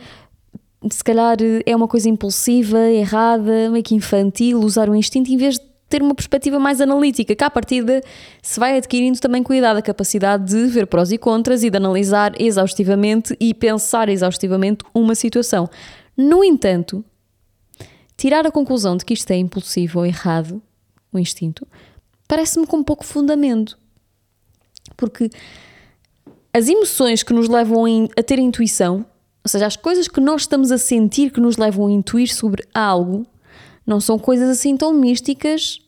Se 0.90 1.04
calhar 1.04 1.36
é 1.66 1.76
uma 1.76 1.88
coisa 1.88 2.08
impulsiva, 2.08 2.78
errada, 2.90 3.70
meio 3.70 3.84
que 3.84 3.94
infantil, 3.94 4.60
usar 4.60 4.88
o 4.88 4.94
instinto 4.94 5.30
em 5.30 5.36
vez 5.36 5.54
de 5.54 5.67
ter 5.88 6.02
uma 6.02 6.14
perspectiva 6.14 6.58
mais 6.58 6.80
analítica, 6.80 7.34
que 7.34 7.44
à 7.44 7.50
partida 7.50 8.02
se 8.42 8.60
vai 8.60 8.76
adquirindo 8.76 9.18
também 9.18 9.42
cuidado, 9.42 9.78
a 9.78 9.82
capacidade 9.82 10.44
de 10.44 10.66
ver 10.66 10.86
prós 10.86 11.10
e 11.10 11.18
contras 11.18 11.62
e 11.62 11.70
de 11.70 11.76
analisar 11.76 12.32
exaustivamente 12.40 13.36
e 13.40 13.54
pensar 13.54 14.08
exaustivamente 14.08 14.84
uma 14.94 15.14
situação. 15.14 15.68
No 16.16 16.44
entanto, 16.44 17.04
tirar 18.16 18.46
a 18.46 18.50
conclusão 18.50 18.96
de 18.96 19.04
que 19.04 19.14
isto 19.14 19.30
é 19.30 19.36
impulsivo 19.36 20.00
ou 20.00 20.06
errado, 20.06 20.60
o 21.12 21.18
instinto, 21.18 21.66
parece-me 22.26 22.66
com 22.66 22.82
pouco 22.82 23.04
fundamento. 23.04 23.78
Porque 24.96 25.30
as 26.52 26.68
emoções 26.68 27.22
que 27.22 27.32
nos 27.32 27.48
levam 27.48 27.84
a 28.16 28.22
ter 28.22 28.38
intuição, 28.38 29.06
ou 29.44 29.48
seja, 29.48 29.66
as 29.66 29.76
coisas 29.76 30.08
que 30.08 30.20
nós 30.20 30.42
estamos 30.42 30.70
a 30.70 30.76
sentir 30.76 31.30
que 31.30 31.40
nos 31.40 31.56
levam 31.56 31.86
a 31.86 31.92
intuir 31.92 32.34
sobre 32.34 32.66
algo, 32.74 33.26
não 33.88 34.00
são 34.00 34.18
coisas 34.18 34.50
assim 34.50 34.76
tão 34.76 34.92
místicas 34.92 35.80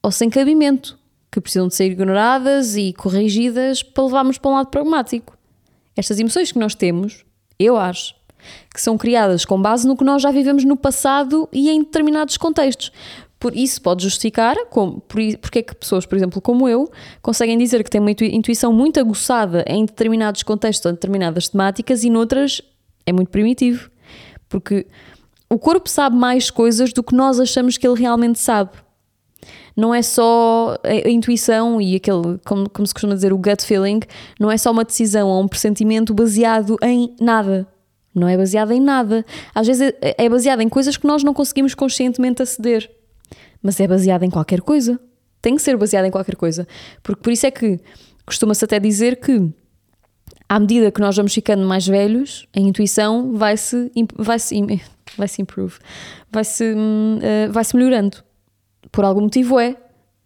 ou 0.00 0.12
sem 0.12 0.30
cabimento, 0.30 0.96
que 1.32 1.40
precisam 1.40 1.66
de 1.66 1.74
ser 1.74 1.86
ignoradas 1.86 2.76
e 2.76 2.92
corrigidas 2.92 3.82
para 3.82 4.04
levarmos 4.04 4.38
para 4.38 4.50
um 4.52 4.54
lado 4.54 4.68
pragmático. 4.68 5.36
Estas 5.96 6.20
emoções 6.20 6.52
que 6.52 6.58
nós 6.60 6.76
temos, 6.76 7.24
eu 7.58 7.76
acho, 7.76 8.14
que 8.72 8.80
são 8.80 8.96
criadas 8.96 9.44
com 9.44 9.60
base 9.60 9.86
no 9.86 9.96
que 9.96 10.04
nós 10.04 10.22
já 10.22 10.30
vivemos 10.30 10.64
no 10.64 10.76
passado 10.76 11.48
e 11.52 11.68
em 11.68 11.80
determinados 11.80 12.36
contextos. 12.36 12.92
Por 13.40 13.56
isso 13.56 13.82
pode 13.82 14.04
justificar 14.04 14.54
como, 14.66 15.00
por, 15.00 15.20
porque 15.38 15.58
é 15.58 15.62
que 15.62 15.74
pessoas, 15.74 16.06
por 16.06 16.14
exemplo, 16.14 16.40
como 16.40 16.68
eu, 16.68 16.88
conseguem 17.20 17.58
dizer 17.58 17.82
que 17.82 17.90
têm 17.90 18.00
uma 18.00 18.12
intuição 18.12 18.72
muito 18.72 19.00
aguçada 19.00 19.64
em 19.66 19.84
determinados 19.84 20.44
contextos 20.44 20.86
ou 20.86 20.92
determinadas 20.92 21.48
temáticas 21.48 22.04
e 22.04 22.10
noutras 22.10 22.62
é 23.04 23.12
muito 23.12 23.30
primitivo. 23.30 23.90
Porque 24.48 24.86
o 25.50 25.58
corpo 25.58 25.88
sabe 25.90 26.16
mais 26.16 26.50
coisas 26.50 26.92
do 26.92 27.02
que 27.02 27.14
nós 27.14 27.40
achamos 27.40 27.76
que 27.76 27.86
ele 27.86 27.98
realmente 27.98 28.38
sabe. 28.38 28.70
Não 29.76 29.94
é 29.94 30.02
só 30.02 30.76
a, 30.84 31.08
intuição 31.08 31.80
e 31.80 31.96
aquele, 31.96 32.38
como, 32.44 32.68
como 32.68 32.86
se 32.86 32.94
costuma 32.94 33.14
dizer, 33.14 33.32
o 33.32 33.38
gut 33.38 33.64
feeling, 33.64 34.00
não 34.38 34.50
é 34.50 34.56
só 34.56 34.70
uma 34.70 34.84
decisão 34.84 35.28
ou 35.28 35.42
um 35.42 35.48
pressentimento 35.48 36.14
baseado 36.14 36.76
em 36.82 37.14
nada. 37.20 37.66
Não 38.14 38.28
é 38.28 38.36
baseado 38.36 38.72
em 38.72 38.80
nada. 38.80 39.24
Às 39.54 39.66
vezes 39.66 39.92
é, 40.00 40.24
é 40.24 40.28
baseado 40.28 40.60
em 40.60 40.68
coisas 40.68 40.96
que 40.96 41.06
nós 41.06 41.24
não 41.24 41.34
conseguimos 41.34 41.74
conscientemente 41.74 42.42
aceder. 42.42 42.90
Mas 43.62 43.80
é 43.80 43.86
baseado 43.86 44.22
em 44.22 44.30
qualquer 44.30 44.60
coisa. 44.60 45.00
Tem 45.40 45.56
que 45.56 45.62
ser 45.62 45.76
baseado 45.76 46.04
em 46.04 46.10
qualquer 46.10 46.36
coisa. 46.36 46.66
Porque 47.02 47.22
por 47.22 47.32
isso 47.32 47.46
é 47.46 47.50
que 47.50 47.80
costuma-se 48.26 48.64
até 48.64 48.78
dizer 48.78 49.16
que 49.16 49.52
à 50.48 50.58
medida 50.58 50.90
que 50.90 51.00
nós 51.00 51.16
vamos 51.16 51.32
ficando 51.32 51.64
mais 51.66 51.86
velhos, 51.86 52.46
a 52.54 52.60
intuição 52.60 53.32
vai-se 53.36 53.90
vai 54.16 54.38
-se, 54.38 54.80
vai 55.16 55.28
se 55.28 55.42
improve, 55.42 55.78
vai 56.30 56.44
se, 56.44 56.72
uh, 56.72 57.52
vai 57.52 57.64
se 57.64 57.76
melhorando. 57.76 58.18
Por 58.90 59.04
algum 59.04 59.22
motivo 59.22 59.58
é. 59.58 59.76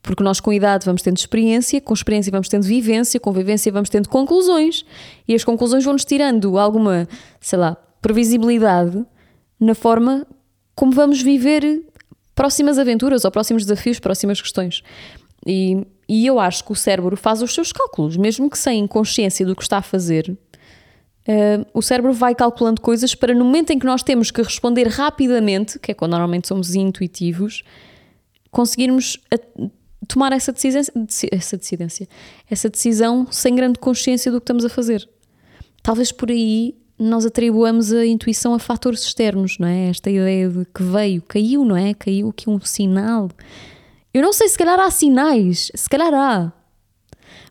Porque 0.03 0.23
nós, 0.23 0.39
com 0.39 0.53
idade, 0.53 0.85
vamos 0.85 1.01
tendo 1.01 1.17
experiência, 1.17 1.81
com 1.81 1.95
experiência, 1.95 2.31
vamos 2.31 2.47
tendo 2.47 2.65
vivência, 2.65 3.19
com 3.19 3.33
vivência, 3.33 3.73
vamos 3.73 3.89
tendo 3.89 4.07
conclusões. 4.07 4.85
E 5.27 5.35
as 5.35 5.43
conclusões 5.43 5.83
vão-nos 5.83 6.05
tirando 6.05 6.59
alguma, 6.59 7.09
sei 7.41 7.59
lá, 7.59 7.75
previsibilidade 8.03 9.03
na 9.59 9.75
forma 9.75 10.27
como 10.75 10.93
vamos 10.93 11.23
viver 11.23 11.87
próximas 12.35 12.79
aventuras 12.79 13.25
ou 13.25 13.31
próximos 13.31 13.65
desafios, 13.65 13.99
próximas 13.99 14.43
questões. 14.43 14.83
E, 15.47 15.87
e 16.07 16.27
eu 16.27 16.39
acho 16.39 16.65
que 16.65 16.73
o 16.73 16.77
cérebro 16.77 17.17
faz 17.17 17.41
os 17.41 17.55
seus 17.55 17.73
cálculos, 17.73 18.19
mesmo 18.19 18.51
que 18.51 18.59
sem 18.59 18.87
consciência 18.87 19.47
do 19.47 19.57
que 19.57 19.63
está 19.63 19.79
a 19.79 19.83
fazer, 19.83 20.37
Uh, 21.27 21.65
o 21.73 21.81
cérebro 21.81 22.13
vai 22.13 22.35
calculando 22.35 22.83
coisas 22.83 23.15
para 23.15 23.35
no 23.35 23.45
momento 23.45 23.71
em 23.71 23.79
que 23.79 23.87
nós 23.87 24.03
temos 24.03 24.31
que 24.31 24.43
responder 24.43 24.89
rapidamente, 24.89 25.79
que 25.79 25.91
é 25.91 25.95
quando 25.95 26.11
normalmente 26.11 26.47
somos 26.47 26.75
intuitivos, 26.75 27.63
conseguirmos 28.51 29.19
a, 29.33 29.69
tomar 30.07 30.33
essa 30.33 30.53
decisão, 30.53 30.83
essa 31.33 31.57
decidência, 31.57 32.07
essa 32.51 32.69
decisão 32.69 33.27
sem 33.31 33.55
grande 33.55 33.79
consciência 33.79 34.31
do 34.31 34.39
que 34.39 34.45
estamos 34.45 34.65
a 34.65 34.69
fazer. 34.69 35.09
Talvez 35.83 36.13
por 36.13 36.31
aí 36.31 36.75
nós 36.99 37.27
atribuamos 37.27 37.93
a 37.93 38.07
intuição 38.07 38.55
a 38.55 38.59
fatores 38.59 39.01
externos, 39.01 39.59
não 39.59 39.67
é? 39.67 39.89
Esta 39.89 40.11
ideia 40.11 40.49
de 40.49 40.65
que 40.67 40.83
veio, 40.83 41.23
caiu, 41.23 41.65
não 41.65 41.77
é? 41.77 41.95
Caiu 41.95 42.29
aqui 42.29 42.49
um 42.49 42.61
sinal. 42.61 43.31
Eu 44.13 44.23
não 44.23 44.33
sei, 44.33 44.49
se 44.49 44.57
calhar 44.57 44.79
há 44.79 44.91
sinais, 44.91 45.73
se 45.75 45.89
calhar 45.89 46.15
há. 46.15 46.53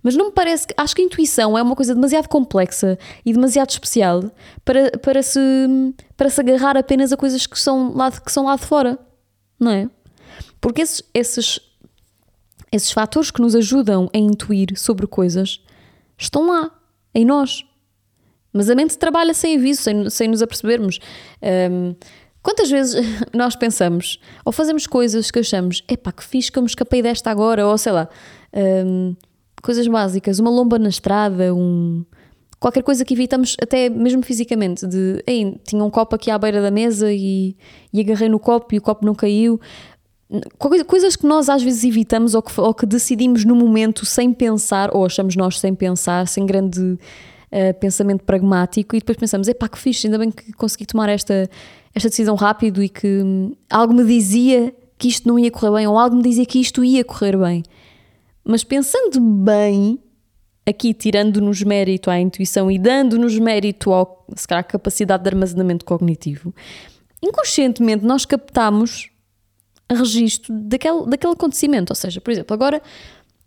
Mas 0.04 0.16
não 0.18 0.26
me 0.26 0.32
parece 0.34 0.68
que. 0.68 0.74
Acho 0.76 0.94
que 0.94 1.02
a 1.02 1.06
intuição 1.06 1.58
é 1.58 1.64
uma 1.64 1.76
coisa 1.76 1.96
demasiado 1.96 2.28
complexa 2.28 3.00
e 3.26 3.32
demasiado 3.32 3.70
especial 3.70 4.30
para, 4.66 4.92
para, 5.00 5.24
se, 5.24 5.40
para 6.18 6.30
se 6.30 6.42
agarrar 6.42 6.76
apenas 6.76 7.14
a 7.14 7.18
coisas 7.18 7.48
que 7.48 7.60
são, 7.60 7.94
lá 7.94 8.10
de, 8.10 8.22
que 8.22 8.32
são 8.32 8.46
lá 8.46 8.58
de 8.58 8.66
fora. 8.66 9.00
Não 9.58 9.72
é? 9.72 9.90
Porque 10.60 10.82
esses, 10.82 11.02
esses, 11.14 11.60
esses 12.72 12.92
fatores 12.92 13.32
que 13.32 13.42
nos 13.42 13.56
ajudam 13.56 14.10
a 14.14 14.18
intuir 14.18 14.78
sobre 14.78 15.08
coisas 15.08 15.62
estão 16.18 16.48
lá, 16.48 16.70
em 17.16 17.24
nós. 17.24 17.64
Mas 18.52 18.70
a 18.70 18.76
mente 18.76 18.98
trabalha 18.98 19.34
sem 19.34 19.58
aviso, 19.58 19.82
sem, 19.82 20.10
sem 20.10 20.28
nos 20.28 20.42
apercebermos. 20.42 21.00
Um, 21.72 21.96
quantas 22.42 22.70
vezes 22.70 22.96
nós 23.34 23.56
pensamos 23.56 24.20
ou 24.44 24.52
fazemos 24.52 24.86
coisas 24.86 25.32
que 25.32 25.40
achamos, 25.40 25.84
epá, 25.88 26.12
que 26.12 26.24
fiz 26.24 26.50
que 26.50 26.60
eu 26.60 26.64
me 26.64 26.68
escapei 26.68 27.02
desta 27.02 27.32
agora, 27.32 27.66
ou 27.66 27.78
sei 27.78 27.94
lá. 27.94 28.10
Um, 28.54 29.16
coisas 29.64 29.88
básicas, 29.88 30.40
uma 30.40 30.52
lomba 30.52 30.78
na 30.78 30.90
estrada, 30.90 31.56
um 31.56 32.06
qualquer 32.60 32.84
coisa 32.84 33.04
que 33.04 33.14
evitamos 33.14 33.58
até 33.62 33.90
mesmo 33.90 34.24
fisicamente, 34.24 34.86
de 34.86 35.22
Ei, 35.26 35.60
tinha 35.66 35.84
um 35.84 35.90
copo 35.90 36.16
aqui 36.16 36.30
à 36.30 36.38
beira 36.38 36.62
da 36.62 36.72
mesa 36.72 37.12
e, 37.12 37.58
e 37.92 38.00
agarrei 38.00 38.30
no 38.30 38.40
copo 38.40 38.76
e 38.76 38.78
o 38.78 38.82
copo 38.82 39.06
não 39.06 39.16
caiu. 39.16 39.60
Coisas 40.88 41.16
que 41.16 41.26
nós 41.26 41.50
às 41.50 41.62
vezes 41.62 41.84
evitamos 41.84 42.34
ou 42.34 42.42
que, 42.42 42.60
ou 42.60 42.74
que 42.74 42.86
decidimos 42.86 43.44
no 43.44 43.56
momento 43.56 44.06
sem 44.06 44.32
pensar, 44.32 44.96
ou 44.96 45.06
achamos 45.06 45.36
nós 45.36 45.60
sem 45.60 45.76
pensar, 45.76 46.28
sem 46.28 46.46
grande 46.46 46.82
uh, 46.82 47.80
pensamento 47.80 48.24
pragmático, 48.24 48.96
e 48.96 49.00
depois 49.00 49.18
pensamos: 49.18 49.48
epá, 49.48 49.68
que 49.68 49.78
fixe, 49.78 50.08
ainda 50.08 50.18
bem 50.18 50.32
que 50.32 50.54
consegui 50.54 50.86
tomar 50.86 51.10
esta, 51.10 51.50
esta 51.94 52.10
decisão 52.10 52.36
rápido 52.36 52.82
e 52.82 52.90
que 52.90 53.22
hum, 53.22 53.52
algo 53.70 53.94
me 53.94 54.06
dizia 54.06 54.74
que 54.98 55.10
isto 55.10 55.28
não 55.28 55.38
ia 55.38 55.52
correr 55.52 55.72
bem, 55.72 55.88
ou 55.88 56.00
algo 56.00 56.16
me 56.16 56.24
dizia 56.24 56.46
que 56.46 56.60
isto 56.60 56.84
ia 56.84 57.04
correr 57.04 57.38
bem. 57.38 57.62
Mas 58.44 58.64
pensando 58.64 59.20
bem, 59.20 60.00
aqui 60.66 60.94
tirando-nos 60.94 61.62
mérito 61.64 62.10
à 62.10 62.20
intuição 62.20 62.70
e 62.70 62.78
dando-nos 62.78 63.38
mérito 63.40 63.92
ao, 63.92 64.26
se 64.36 64.48
calhar, 64.48 64.66
capacidade 64.66 65.24
de 65.24 65.30
armazenamento 65.30 65.86
cognitivo, 65.86 66.54
inconscientemente 67.22 68.06
nós 68.06 68.26
captamos 68.26 69.10
registro 69.92 70.54
daquele, 70.54 71.06
daquele 71.06 71.34
acontecimento. 71.34 71.92
Ou 71.92 71.96
seja, 71.96 72.20
por 72.20 72.32
exemplo, 72.32 72.54
agora 72.54 72.82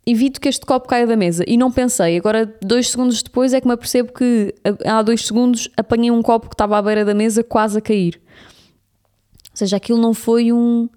evito 0.06 0.40
que 0.40 0.48
este 0.48 0.64
copo 0.64 0.88
caia 0.88 1.06
da 1.06 1.16
mesa 1.16 1.44
e 1.46 1.56
não 1.56 1.70
pensei. 1.70 2.16
Agora, 2.16 2.46
dois 2.62 2.90
segundos 2.90 3.22
depois, 3.22 3.52
é 3.52 3.60
que 3.60 3.66
me 3.66 3.74
apercebo 3.74 4.12
que 4.12 4.54
há 4.84 5.02
dois 5.02 5.26
segundos 5.26 5.68
apanhei 5.76 6.10
um 6.10 6.22
copo 6.22 6.48
que 6.48 6.54
estava 6.54 6.78
à 6.78 6.82
beira 6.82 7.04
da 7.04 7.12
mesa 7.14 7.42
quase 7.42 7.78
a 7.78 7.80
cair. 7.80 8.20
Ou 9.50 9.56
seja, 9.56 9.76
aquilo 9.76 10.00
não 10.00 10.14
foi 10.14 10.52
um 10.52 10.88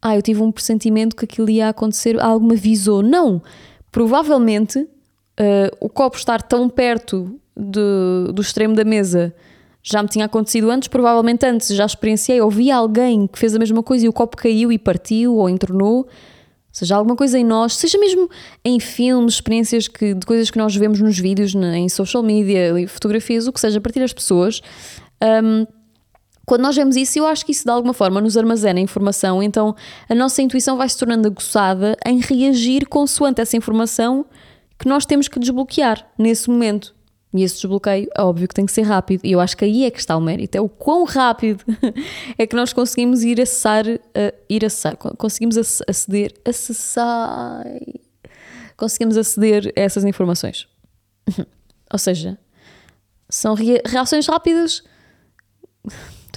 ah, 0.00 0.16
eu 0.16 0.22
tive 0.22 0.42
um 0.42 0.52
pressentimento 0.52 1.16
que 1.16 1.24
aquilo 1.24 1.50
ia 1.50 1.68
acontecer, 1.68 2.20
algo 2.20 2.46
me 2.46 2.54
avisou. 2.54 3.02
Não, 3.02 3.42
provavelmente 3.90 4.78
uh, 4.78 5.76
o 5.80 5.88
copo 5.88 6.16
estar 6.16 6.42
tão 6.42 6.68
perto 6.68 7.38
de, 7.56 8.32
do 8.32 8.40
extremo 8.40 8.74
da 8.74 8.84
mesa 8.84 9.34
já 9.82 10.02
me 10.02 10.08
tinha 10.08 10.26
acontecido 10.26 10.70
antes, 10.70 10.88
provavelmente 10.88 11.46
antes 11.46 11.68
já 11.68 11.86
experienciei, 11.86 12.40
ouvi 12.40 12.70
alguém 12.70 13.26
que 13.26 13.38
fez 13.38 13.54
a 13.54 13.58
mesma 13.58 13.82
coisa 13.82 14.04
e 14.04 14.08
o 14.08 14.12
copo 14.12 14.36
caiu 14.36 14.70
e 14.70 14.78
partiu 14.78 15.36
ou 15.36 15.48
entornou. 15.48 16.06
Seja 16.70 16.96
alguma 16.96 17.16
coisa 17.16 17.38
em 17.38 17.44
nós, 17.44 17.74
seja 17.74 17.98
mesmo 17.98 18.28
em 18.64 18.78
filmes, 18.78 19.34
experiências 19.34 19.88
que, 19.88 20.14
de 20.14 20.26
coisas 20.26 20.50
que 20.50 20.58
nós 20.58 20.76
vemos 20.76 21.00
nos 21.00 21.18
vídeos, 21.18 21.54
em 21.54 21.88
social 21.88 22.22
media, 22.22 22.86
fotografias, 22.86 23.46
o 23.46 23.52
que 23.52 23.58
seja, 23.58 23.78
a 23.78 23.80
partir 23.80 24.00
das 24.00 24.12
pessoas. 24.12 24.60
Um, 25.42 25.66
quando 26.48 26.62
nós 26.62 26.74
vemos 26.74 26.96
isso, 26.96 27.18
eu 27.18 27.26
acho 27.26 27.44
que 27.44 27.52
isso 27.52 27.64
de 27.64 27.70
alguma 27.70 27.92
forma 27.92 28.22
nos 28.22 28.34
armazena 28.34 28.80
informação, 28.80 29.42
então 29.42 29.76
a 30.08 30.14
nossa 30.14 30.40
intuição 30.40 30.78
vai 30.78 30.88
se 30.88 30.96
tornando 30.96 31.28
aguçada 31.28 31.94
em 32.06 32.20
reagir 32.20 32.86
consoante 32.86 33.42
essa 33.42 33.54
informação 33.54 34.24
que 34.78 34.88
nós 34.88 35.04
temos 35.04 35.28
que 35.28 35.38
desbloquear 35.38 36.10
nesse 36.18 36.48
momento. 36.48 36.94
E 37.34 37.42
esse 37.42 37.56
desbloqueio 37.56 38.08
é 38.16 38.22
óbvio 38.22 38.48
que 38.48 38.54
tem 38.54 38.64
que 38.64 38.72
ser 38.72 38.80
rápido. 38.80 39.20
E 39.24 39.32
eu 39.32 39.40
acho 39.40 39.54
que 39.58 39.64
aí 39.66 39.84
é 39.84 39.90
que 39.90 39.98
está 39.98 40.16
o 40.16 40.20
mérito. 40.22 40.56
É 40.56 40.60
o 40.62 40.70
quão 40.70 41.04
rápido 41.04 41.62
é 42.38 42.46
que 42.46 42.56
nós 42.56 42.72
conseguimos 42.72 43.22
ir 43.22 43.38
acessar, 43.38 43.84
uh, 43.86 43.98
ir 44.48 44.64
acessar, 44.64 44.96
conseguimos 44.96 45.58
aceder, 45.86 46.32
acessar, 46.46 47.62
conseguimos 48.74 49.18
aceder 49.18 49.70
a 49.76 49.80
essas 49.80 50.02
informações. 50.02 50.66
Ou 51.92 51.98
seja, 51.98 52.38
são 53.28 53.54
reações 53.84 54.26
rápidas 54.26 54.82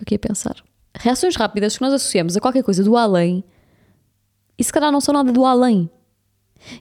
Estou 0.02 0.04
aqui 0.04 0.16
a 0.16 0.20
pensar. 0.20 0.56
Reações 0.96 1.36
rápidas 1.36 1.78
que 1.78 1.84
nós 1.84 1.94
associamos 1.94 2.36
a 2.36 2.42
qualquer 2.42 2.64
coisa 2.64 2.84
do 2.84 2.98
além 2.98 3.44
e 4.58 4.64
se 4.64 4.74
calhar 4.74 4.92
não 4.92 5.00
são 5.00 5.14
nada 5.14 5.32
do 5.32 5.46
além. 5.46 5.90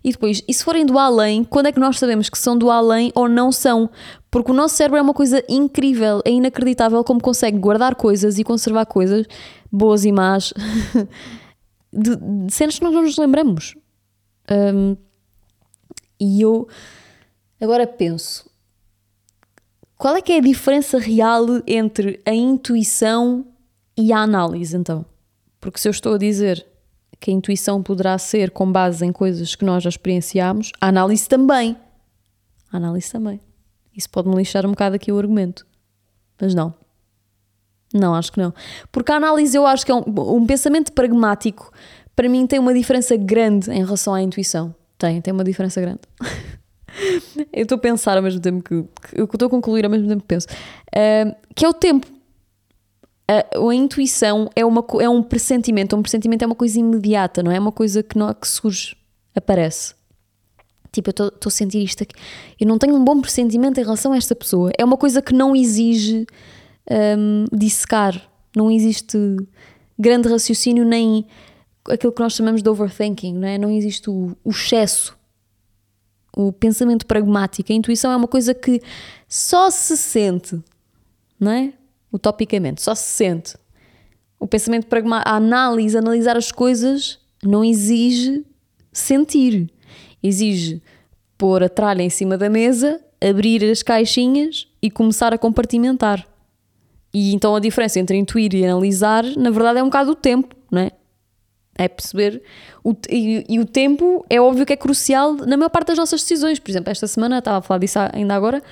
E 0.03 0.11
depois, 0.11 0.43
e 0.47 0.53
se 0.53 0.65
forem 0.65 0.85
do 0.85 0.99
além, 0.99 1.45
quando 1.45 1.67
é 1.67 1.73
que 1.73 1.81
nós 1.81 1.99
sabemos 1.99 2.29
que 2.29 2.39
são 2.39 2.57
do 2.57 2.71
além 2.71 3.13
ou 3.15 3.29
não 3.29 3.53
são? 3.53 3.91
Porque 4.31 4.51
o 4.51 4.55
nosso 4.55 4.75
cérebro 4.75 4.99
é 4.99 5.03
uma 5.03 5.15
coisa 5.15 5.43
incrível, 5.49 6.21
é 6.25 6.31
inacreditável 6.31 7.03
como 7.05 7.21
consegue 7.21 7.59
guardar 7.59 7.95
coisas 7.95 8.39
e 8.39 8.45
conservar 8.45 8.85
coisas, 8.87 9.27
boas 9.71 10.05
e 10.05 10.13
más, 10.13 10.53
de, 11.93 12.17
de 12.17 12.53
cenas 12.53 12.79
que 12.79 12.85
nós 12.85 12.93
não 12.93 13.03
nos 13.03 13.17
lembramos. 13.17 13.75
Um, 14.51 14.97
e 16.19 16.43
eu 16.43 16.69
agora 17.61 17.87
penso: 17.87 18.50
qual 20.01 20.17
é 20.17 20.23
que 20.23 20.33
é 20.33 20.39
a 20.39 20.41
diferença 20.41 20.99
real 20.99 21.45
entre 21.67 22.23
a 22.25 22.33
intuição 22.33 23.45
e 23.95 24.15
a 24.15 24.21
análise, 24.21 24.75
então? 24.75 25.05
Porque 25.61 25.79
se 25.79 25.87
eu 25.89 25.91
estou 25.91 26.15
a 26.15 26.19
dizer 26.19 26.67
que 27.21 27.31
a 27.31 27.35
intuição 27.35 27.83
poderá 27.83 28.17
ser 28.17 28.51
com 28.51 28.73
base 28.73 29.05
em 29.05 29.13
coisas 29.13 29.55
que 29.55 29.63
nós 29.63 29.83
já 29.83 29.91
experienciámos, 29.91 30.73
a 30.81 30.89
análise 30.89 31.29
também. 31.29 31.77
A 32.73 32.79
análise 32.79 33.13
também. 33.13 33.43
Isso 33.95 34.09
pode-me 34.09 34.37
lixar 34.37 34.65
um 34.65 34.71
bocado 34.71 34.97
aqui 34.97 35.13
o 35.13 35.19
argumento. 35.19 35.67
Mas 36.41 36.55
não. 36.55 36.73
Não, 37.93 38.15
acho 38.15 38.33
que 38.33 38.41
não. 38.41 38.55
Porque 38.91 39.13
a 39.13 39.17
análise 39.17 39.55
eu 39.55 39.67
acho 39.67 39.85
que 39.85 39.93
é 39.93 39.95
um, 39.95 40.05
um 40.07 40.47
pensamento 40.47 40.95
pragmático, 40.95 41.71
para 42.17 42.27
mim 42.27 42.47
tem 42.47 42.59
uma 42.59 42.73
diferença 42.73 43.19
grande 43.19 43.71
em 43.71 43.85
relação 43.85 44.15
à 44.15 44.23
intuição. 44.23 44.75
Tem, 44.97 45.21
tem 45.21 45.31
uma 45.31 45.45
diferença 45.45 45.79
grande. 45.79 46.01
eu 47.53 47.63
estou 47.63 47.77
a 47.77 47.81
pensar 47.81 48.17
ao 48.17 48.23
mesmo 48.23 48.41
tempo 48.41 48.63
que, 48.63 48.83
que 49.09 49.21
eu 49.21 49.25
estou 49.25 49.47
a 49.47 49.51
concluir 49.51 49.85
ao 49.85 49.91
mesmo 49.91 50.09
tempo 50.09 50.23
que 50.23 50.29
penso. 50.29 50.47
Uh, 50.89 51.35
que 51.55 51.65
é 51.65 51.69
o 51.69 51.73
tempo. 51.73 52.07
Uh, 53.57 53.69
a 53.69 53.75
intuição 53.75 54.51
é, 54.57 54.65
uma, 54.65 54.85
é 55.01 55.09
um 55.09 55.23
pressentimento. 55.23 55.97
Um 55.97 56.03
pressentimento 56.03 56.43
é 56.43 56.47
uma 56.47 56.55
coisa 56.55 56.79
imediata, 56.79 57.43
não 57.43 57.53
é? 57.53 57.57
É 57.57 57.61
uma 57.61 57.73
coisa 57.73 58.03
que, 58.03 58.19
não, 58.19 58.33
que 58.35 58.49
surge, 58.49 58.97
aparece. 59.35 59.95
Tipo, 60.93 61.11
eu 61.11 61.29
estou 61.29 61.49
a 61.49 61.51
sentir 61.51 61.83
isto 61.83 62.03
aqui. 62.03 62.15
Eu 62.59 62.67
não 62.67 62.77
tenho 62.77 62.97
um 62.97 63.05
bom 63.05 63.21
pressentimento 63.21 63.79
em 63.79 63.85
relação 63.85 64.13
a 64.13 64.17
esta 64.17 64.35
pessoa. 64.35 64.73
É 64.77 64.85
uma 64.85 64.97
coisa 64.97 65.23
que 65.23 65.33
não 65.33 65.55
exige 65.55 66.27
um, 66.91 67.45
dissecar. 67.53 68.29
Não 68.57 68.71
existe 68.71 69.17
grande 69.97 70.29
raciocínio, 70.29 70.85
nem 70.85 71.25
aquilo 71.89 72.13
que 72.13 72.21
nós 72.21 72.33
chamamos 72.33 72.63
de 72.63 72.69
overthinking, 72.69 73.35
não 73.35 73.47
é? 73.47 73.59
Não 73.59 73.71
existe 73.71 74.11
o, 74.11 74.37
o 74.43 74.51
excesso. 74.51 75.17
O 76.37 76.53
pensamento 76.53 77.07
pragmático. 77.07 77.73
A 77.73 77.75
intuição 77.75 78.13
é 78.13 78.17
uma 78.17 78.29
coisa 78.29 78.55
que 78.55 78.81
só 79.29 79.71
se 79.71 79.97
sente, 79.97 80.61
não 81.39 81.53
é? 81.53 81.73
Utopicamente, 82.13 82.83
só 82.83 82.95
se 82.95 83.09
sente. 83.09 83.55
O 84.39 84.47
pensamento 84.47 84.87
pragmático, 84.87 85.29
a 85.29 85.37
análise, 85.37 85.97
analisar 85.97 86.37
as 86.37 86.51
coisas, 86.51 87.19
não 87.43 87.65
exige 87.65 88.45
sentir 88.93 89.71
exige 90.23 90.83
pôr 91.39 91.63
a 91.63 91.69
tralha 91.69 92.03
em 92.03 92.11
cima 92.11 92.37
da 92.37 92.51
mesa, 92.51 93.01
abrir 93.21 93.65
as 93.65 93.83
caixinhas 93.83 94.69
e 94.83 94.91
começar 94.91 95.33
a 95.33 95.39
compartimentar. 95.39 96.27
E 97.13 97.35
então 97.35 97.57
a 97.57 97.61
diferença 97.61 97.99
entre 97.99 98.17
intuir 98.17 98.55
e 98.55 98.65
analisar, 98.65 99.25
na 99.37 99.51
verdade, 99.51 99.79
é 99.79 99.83
um 99.83 99.87
bocado 99.87 100.13
o 100.13 100.15
tempo, 100.15 100.55
não 100.71 100.83
é? 100.83 100.93
É 101.83 101.89
perceber. 101.89 102.43
O, 102.85 102.95
e, 103.09 103.43
e, 103.49 103.59
o 103.59 103.65
tempo 103.65 104.23
é 104.29 104.39
óbvio 104.39 104.67
que 104.67 104.73
é 104.75 104.77
crucial 104.77 105.35
na 105.35 105.57
maior 105.57 105.71
parte 105.71 105.89
das 105.89 105.97
nossas 105.97 106.21
decisões. 106.21 106.59
Por 106.59 106.71
exemplo, 106.71 106.91
esta 106.91 107.07
semana, 107.07 107.39
estava 107.39 107.57
a 107.57 107.63
falar 107.63 107.79
disso 107.79 107.99
ainda 108.13 108.35
agora, 108.35 108.63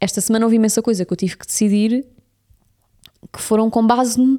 esta 0.00 0.22
semana 0.22 0.46
houve 0.46 0.56
imensa 0.56 0.80
coisa 0.80 1.04
que 1.04 1.12
eu 1.12 1.16
tive 1.16 1.36
que 1.36 1.46
decidir 1.46 2.06
que 3.30 3.42
foram 3.42 3.68
com 3.68 3.86
base 3.86 4.18
no, 4.18 4.38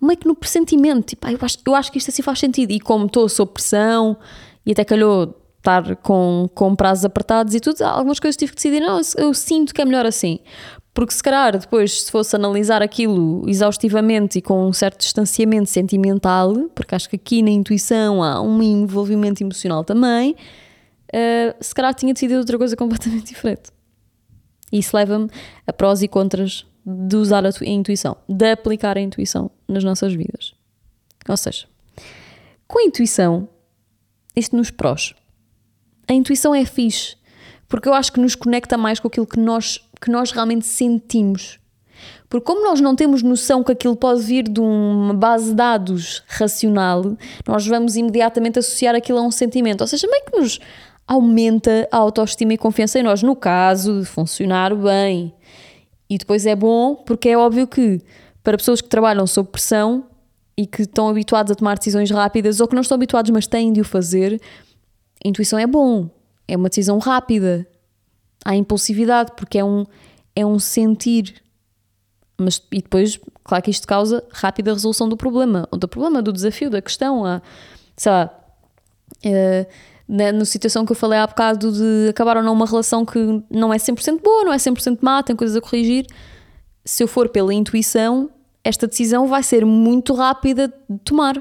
meio 0.00 0.18
que 0.18 0.26
no 0.26 0.34
pressentimento. 0.34 1.08
Tipo, 1.08 1.26
ah, 1.26 1.32
eu, 1.32 1.38
acho, 1.42 1.58
eu 1.66 1.74
acho 1.74 1.92
que 1.92 1.98
isto 1.98 2.10
assim 2.10 2.22
faz 2.22 2.38
sentido. 2.38 2.70
E 2.70 2.80
como 2.80 3.04
estou 3.04 3.28
sob 3.28 3.52
pressão 3.52 4.16
e 4.64 4.72
até 4.72 4.82
calhou 4.82 5.38
estar 5.58 5.96
com, 5.96 6.48
com 6.54 6.74
prazos 6.74 7.04
apertados 7.04 7.54
e 7.54 7.60
tudo, 7.60 7.82
algumas 7.82 8.18
coisas 8.18 8.36
tive 8.36 8.52
que 8.52 8.56
decidir, 8.56 8.80
não, 8.80 9.00
eu 9.16 9.34
sinto 9.34 9.74
que 9.74 9.82
é 9.82 9.84
melhor 9.84 10.06
assim. 10.06 10.38
Porque 10.98 11.14
se 11.14 11.22
calhar 11.22 11.56
depois, 11.56 12.02
se 12.02 12.10
fosse 12.10 12.34
analisar 12.34 12.82
aquilo 12.82 13.48
exaustivamente 13.48 14.40
e 14.40 14.42
com 14.42 14.66
um 14.66 14.72
certo 14.72 14.98
distanciamento 14.98 15.70
sentimental, 15.70 16.52
porque 16.74 16.92
acho 16.92 17.08
que 17.08 17.14
aqui 17.14 17.40
na 17.40 17.50
intuição 17.50 18.20
há 18.20 18.42
um 18.42 18.60
envolvimento 18.60 19.40
emocional 19.40 19.84
também, 19.84 20.32
uh, 20.32 21.54
se 21.60 21.72
calhar 21.72 21.94
tinha 21.94 22.12
decidido 22.12 22.40
outra 22.40 22.58
coisa 22.58 22.74
completamente 22.74 23.26
diferente. 23.32 23.70
E 24.72 24.80
isso 24.80 24.96
leva-me 24.96 25.30
a 25.64 25.72
prós 25.72 26.02
e 26.02 26.08
contras 26.08 26.66
de 26.84 27.14
usar 27.14 27.46
a, 27.46 27.50
a 27.50 27.64
intuição, 27.64 28.16
de 28.28 28.50
aplicar 28.50 28.98
a 28.98 29.00
intuição 29.00 29.52
nas 29.68 29.84
nossas 29.84 30.12
vidas. 30.12 30.52
Ou 31.28 31.36
seja, 31.36 31.68
com 32.66 32.80
a 32.80 32.82
intuição, 32.82 33.48
isto 34.34 34.56
nos 34.56 34.72
prós, 34.72 35.14
a 36.08 36.12
intuição 36.12 36.52
é 36.52 36.64
fixe, 36.64 37.16
porque 37.68 37.88
eu 37.88 37.94
acho 37.94 38.12
que 38.12 38.18
nos 38.18 38.34
conecta 38.34 38.76
mais 38.76 38.98
com 38.98 39.06
aquilo 39.06 39.26
que 39.26 39.38
nós, 39.38 39.78
que 40.00 40.10
nós 40.10 40.30
realmente 40.30 40.66
sentimos. 40.66 41.58
Porque 42.28 42.44
como 42.44 42.62
nós 42.62 42.80
não 42.80 42.94
temos 42.94 43.22
noção 43.22 43.64
que 43.64 43.72
aquilo 43.72 43.96
pode 43.96 44.20
vir 44.22 44.44
de 44.44 44.60
uma 44.60 45.14
base 45.14 45.50
de 45.50 45.54
dados 45.54 46.22
racional, 46.28 47.16
nós 47.46 47.66
vamos 47.66 47.96
imediatamente 47.96 48.58
associar 48.58 48.94
aquilo 48.94 49.18
a 49.18 49.22
um 49.22 49.30
sentimento. 49.30 49.80
Ou 49.80 49.86
seja, 49.86 50.06
meio 50.06 50.24
que 50.24 50.38
nos 50.38 50.60
aumenta 51.06 51.88
a 51.90 51.96
autoestima 51.96 52.52
e 52.52 52.58
confiança 52.58 52.98
em 52.98 53.02
nós, 53.02 53.22
no 53.22 53.34
caso 53.34 54.00
de 54.00 54.04
funcionar 54.04 54.74
bem. 54.74 55.32
E 56.08 56.18
depois 56.18 56.44
é 56.44 56.54
bom, 56.54 56.94
porque 56.94 57.30
é 57.30 57.38
óbvio 57.38 57.66
que 57.66 58.00
para 58.42 58.58
pessoas 58.58 58.80
que 58.80 58.88
trabalham 58.88 59.26
sob 59.26 59.48
pressão 59.48 60.04
e 60.56 60.66
que 60.66 60.82
estão 60.82 61.08
habituados 61.08 61.52
a 61.52 61.54
tomar 61.54 61.78
decisões 61.78 62.10
rápidas 62.10 62.60
ou 62.60 62.68
que 62.68 62.74
não 62.74 62.82
estão 62.82 62.96
habituados, 62.96 63.30
mas 63.30 63.46
têm 63.46 63.72
de 63.72 63.80
o 63.80 63.84
fazer, 63.84 64.40
intuição 65.24 65.58
é 65.58 65.66
bom, 65.66 66.10
é 66.46 66.56
uma 66.56 66.68
decisão 66.68 66.98
rápida. 66.98 67.66
Há 68.48 68.56
impulsividade, 68.56 69.32
porque 69.36 69.58
é 69.58 69.64
um, 69.64 69.84
é 70.34 70.46
um 70.46 70.58
sentir. 70.58 71.34
Mas, 72.38 72.62
e 72.72 72.80
depois, 72.80 73.20
claro 73.44 73.62
que 73.62 73.70
isto 73.70 73.86
causa 73.86 74.24
rápida 74.32 74.72
resolução 74.72 75.06
do 75.06 75.18
problema, 75.18 75.68
do 75.70 75.86
problema, 75.86 76.22
do 76.22 76.32
desafio, 76.32 76.70
da 76.70 76.80
questão. 76.80 77.26
Há, 77.26 77.42
sei 77.94 78.10
lá, 78.10 78.30
é, 79.22 79.66
na, 80.08 80.32
na, 80.32 80.46
situação 80.46 80.86
que 80.86 80.92
eu 80.92 80.96
falei 80.96 81.18
há 81.18 81.26
bocado 81.26 81.70
de 81.70 82.08
acabar 82.08 82.38
ou 82.38 82.42
não 82.42 82.54
uma 82.54 82.64
relação 82.64 83.04
que 83.04 83.18
não 83.50 83.70
é 83.70 83.76
100% 83.76 84.22
boa, 84.22 84.44
não 84.44 84.52
é 84.54 84.56
100% 84.56 84.98
má, 85.02 85.22
tem 85.22 85.36
coisas 85.36 85.54
a 85.54 85.60
corrigir. 85.60 86.06
Se 86.86 87.02
eu 87.02 87.06
for 87.06 87.28
pela 87.28 87.52
intuição, 87.52 88.30
esta 88.64 88.86
decisão 88.86 89.26
vai 89.26 89.42
ser 89.42 89.66
muito 89.66 90.14
rápida 90.14 90.72
de 90.88 90.98
tomar. 91.00 91.36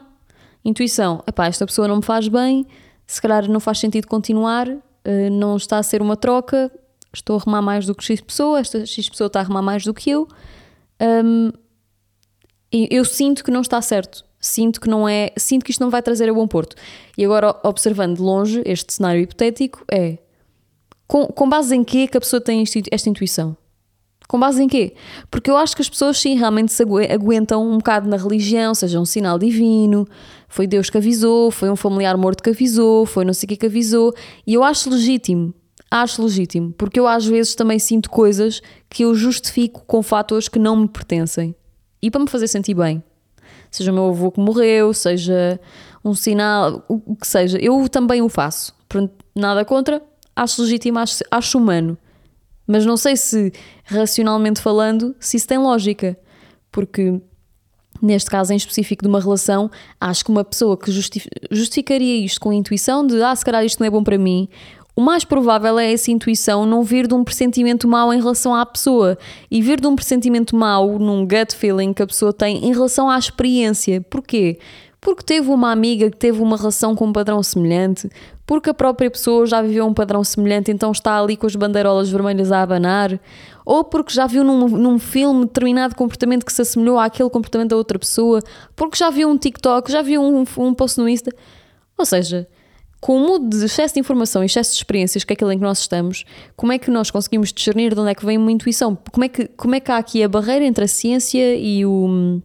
Intuição, 0.66 1.24
epá, 1.26 1.48
esta 1.48 1.66
pessoa 1.66 1.88
não 1.88 1.96
me 1.96 2.04
faz 2.04 2.28
bem, 2.28 2.68
se 3.06 3.22
calhar 3.22 3.50
não 3.50 3.62
faz 3.62 3.80
sentido 3.80 4.08
continuar, 4.08 4.68
eh, 5.06 5.30
não 5.30 5.56
está 5.56 5.78
a 5.78 5.84
ser 5.84 6.02
uma 6.02 6.18
troca, 6.18 6.70
estou 7.14 7.38
a 7.38 7.44
remar 7.44 7.62
mais 7.62 7.86
do 7.86 7.96
que 7.96 8.04
X 8.04 8.22
pessoa, 8.22 8.60
esta 8.60 8.86
X 8.86 9.10
pessoa 9.10 9.28
está 9.28 9.40
a 9.40 9.44
remar 9.44 9.62
mais 9.62 9.84
do 9.84 9.94
que 9.94 10.10
eu. 10.10 10.28
Um, 11.02 11.52
eu 12.72 13.06
sinto 13.06 13.44
que 13.44 13.52
não 13.52 13.62
está 13.62 13.82
certo, 13.82 14.26
sinto 14.40 14.82
que 14.82 14.90
não 14.90 15.08
é, 15.08 15.32
sinto 15.38 15.64
que 15.64 15.72
isto 15.72 15.82
não 15.82 15.90
vai 15.90 16.02
trazer 16.02 16.30
a 16.30 16.34
bom 16.34 16.48
porto. 16.48 16.76
E 17.18 17.24
agora, 17.24 17.56
observando 17.64 18.18
de 18.18 18.22
longe 18.22 18.62
este 18.66 18.94
cenário 18.94 19.22
hipotético, 19.22 19.84
é 19.90 20.18
com, 21.08 21.28
com 21.28 21.48
base 21.48 21.76
em 21.76 21.84
que 21.84 22.08
que 22.08 22.18
a 22.18 22.20
pessoa 22.20 22.42
tem 22.42 22.64
esta 22.92 23.10
intuição? 23.10 23.56
Com 24.28 24.38
base 24.38 24.62
em 24.62 24.68
quê? 24.68 24.94
Porque 25.32 25.50
eu 25.50 25.56
acho 25.56 25.74
que 25.74 25.82
as 25.82 25.90
pessoas 25.90 26.20
sim 26.20 26.36
realmente 26.36 26.74
se 26.74 26.84
aguentam 26.84 27.66
um 27.66 27.78
bocado 27.78 28.10
na 28.10 28.18
religião, 28.18 28.76
seja 28.76 29.00
um 29.00 29.06
sinal 29.06 29.40
divino, 29.40 30.06
foi 30.50 30.68
Deus 30.68 30.90
que 30.90 30.98
avisou, 30.98 31.50
foi 31.50 31.70
um 31.70 31.78
familiar 31.78 32.18
morto 32.18 32.44
que 32.44 32.50
avisou, 32.50 33.06
foi 33.06 33.24
não 33.24 33.34
sei 33.34 33.46
o 33.46 33.50
que 33.50 33.56
que 33.56 33.66
avisou, 33.68 34.14
e 34.46 34.54
eu 34.54 34.66
acho 34.66 34.90
legítimo, 34.90 35.54
acho 35.90 36.22
legítimo, 36.22 36.74
porque 36.74 37.00
eu 37.00 37.08
às 37.08 37.26
vezes 37.26 37.56
também 37.56 37.80
sinto 37.80 38.10
coisas 38.10 38.62
que 38.90 39.04
eu 39.04 39.16
justifico 39.16 39.84
com 39.86 40.04
fatores 40.04 40.48
que 40.48 40.60
não 40.60 40.76
me 40.76 40.88
pertencem 40.88 41.56
e 42.02 42.12
para 42.12 42.22
me 42.22 42.30
fazer 42.30 42.48
sentir 42.48 42.74
bem. 42.74 43.04
Seja 43.72 43.92
o 43.92 43.94
meu 43.94 44.10
avô 44.10 44.32
que 44.32 44.40
morreu, 44.40 44.94
seja 44.94 45.60
um 46.04 46.14
sinal, 46.14 46.84
o 46.88 47.16
que 47.16 47.28
seja, 47.28 47.58
eu 47.60 47.88
também 47.90 48.22
o 48.22 48.30
faço. 48.30 48.74
Nada 49.36 49.66
contra, 49.66 50.02
acho 50.36 50.62
legítimo, 50.62 51.00
acho, 51.00 51.24
acho 51.30 51.58
humano. 51.58 51.98
Mas 52.66 52.86
não 52.86 52.98
sei 52.98 53.16
se, 53.16 53.52
racionalmente 53.86 54.62
falando, 54.62 55.16
se 55.20 55.38
isso 55.38 55.48
tem 55.48 55.58
lógica. 55.58 56.18
Porque, 56.72 57.22
neste 58.02 58.30
caso 58.30 58.52
em 58.52 58.58
específico 58.58 59.04
de 59.04 59.10
uma 59.10 59.22
relação, 59.22 59.72
acho 60.00 60.26
que 60.26 60.32
uma 60.32 60.44
pessoa 60.44 60.78
que 60.78 60.92
justificaria 61.50 62.26
isto 62.26 62.42
com 62.42 62.50
a 62.50 62.56
intuição 62.56 63.08
de, 63.08 63.22
ah, 63.22 63.36
se 63.36 63.46
calhar 63.46 63.64
isto 63.64 63.80
não 63.80 63.88
é 63.88 63.90
bom 63.90 64.04
para 64.04 64.18
mim, 64.18 64.50
o 64.98 65.02
mais 65.02 65.24
provável 65.24 65.78
é 65.78 65.94
essa 65.94 66.10
intuição 66.10 66.66
não 66.66 66.82
vir 66.82 67.06
de 67.06 67.14
um 67.14 67.24
pressentimento 67.24 67.88
mau 67.88 68.12
em 68.12 68.18
relação 68.18 68.56
à 68.56 68.66
pessoa 68.66 69.16
e 69.50 69.62
vir 69.62 69.80
de 69.80 69.86
um 69.86 69.96
pressentimento 69.96 70.56
mau 70.56 70.98
num 70.98 71.22
gut 71.22 71.56
feeling 71.56 71.94
que 71.94 72.02
a 72.02 72.08
pessoa 72.08 72.34
tem 72.34 72.66
em 72.66 72.74
relação 72.74 73.08
à 73.08 73.16
experiência. 73.16 74.02
Porquê? 74.02 74.58
Porque 75.00 75.24
teve 75.24 75.52
uma 75.52 75.72
amiga 75.72 76.10
que 76.10 76.18
teve 76.18 76.42
uma 76.42 76.58
relação 76.58 76.96
com 76.96 77.06
um 77.06 77.14
padrão 77.14 77.44
semelhante, 77.44 78.10
porque 78.44 78.72
a 78.72 78.74
própria 78.74 79.12
pessoa 79.12 79.46
já 79.46 79.62
viveu 79.62 79.86
um 79.86 79.94
padrão 79.94 80.24
semelhante, 80.24 80.72
então 80.72 80.92
está 80.92 81.22
ali 81.22 81.38
com 81.38 81.46
as 81.46 81.56
bandeirolas 81.56 82.10
vermelhas 82.10 82.52
a 82.52 82.64
abanar, 82.64 83.20
ou 83.64 83.84
porque 83.84 84.12
já 84.12 84.26
viu 84.26 84.44
num, 84.44 84.68
num 84.68 84.98
filme 84.98 85.46
determinado 85.46 85.96
comportamento 85.96 86.44
que 86.44 86.52
se 86.52 86.64
assemelhou 86.64 86.98
àquele 86.98 87.30
comportamento 87.30 87.70
da 87.70 87.78
outra 87.78 88.00
pessoa, 88.00 88.42
porque 88.76 88.98
já 88.98 89.12
viu 89.12 89.30
um 89.30 89.38
TikTok, 89.38 89.92
já 89.92 90.02
viu 90.02 90.24
um, 90.24 90.44
um 90.58 90.74
post 90.74 91.00
no 91.00 91.08
Insta. 91.08 91.32
Ou 91.96 92.06
seja, 92.06 92.48
com 93.08 93.16
o 93.16 93.20
mundo 93.22 93.58
de 93.58 93.64
excesso 93.64 93.94
de 93.94 94.02
informação 94.02 94.44
e 94.44 94.48
excesso 94.48 94.72
de 94.72 94.76
experiências, 94.80 95.24
que 95.24 95.32
é 95.32 95.34
aquilo 95.34 95.50
em 95.54 95.58
que 95.58 95.64
nós 95.64 95.80
estamos, 95.80 96.26
como 96.58 96.74
é 96.74 96.78
que 96.78 96.92
nós 96.92 97.10
conseguimos 97.10 97.54
discernir 97.54 97.96
de 97.96 98.02
onde 98.02 98.12
é 98.12 98.14
que 98.14 98.26
vem 98.26 98.38
uma 98.38 98.52
intuição? 98.52 98.98
Como 99.14 99.24
é 99.24 99.30
que, 99.30 99.48
como 99.48 99.76
é 99.76 99.80
que 99.80 99.90
há 99.90 99.96
aqui 99.96 100.22
a 100.22 100.28
barreira 100.28 100.66
entre 100.66 100.84
a 100.84 100.88
ciência 100.90 101.56
e 101.56 101.86
o, 101.86 102.42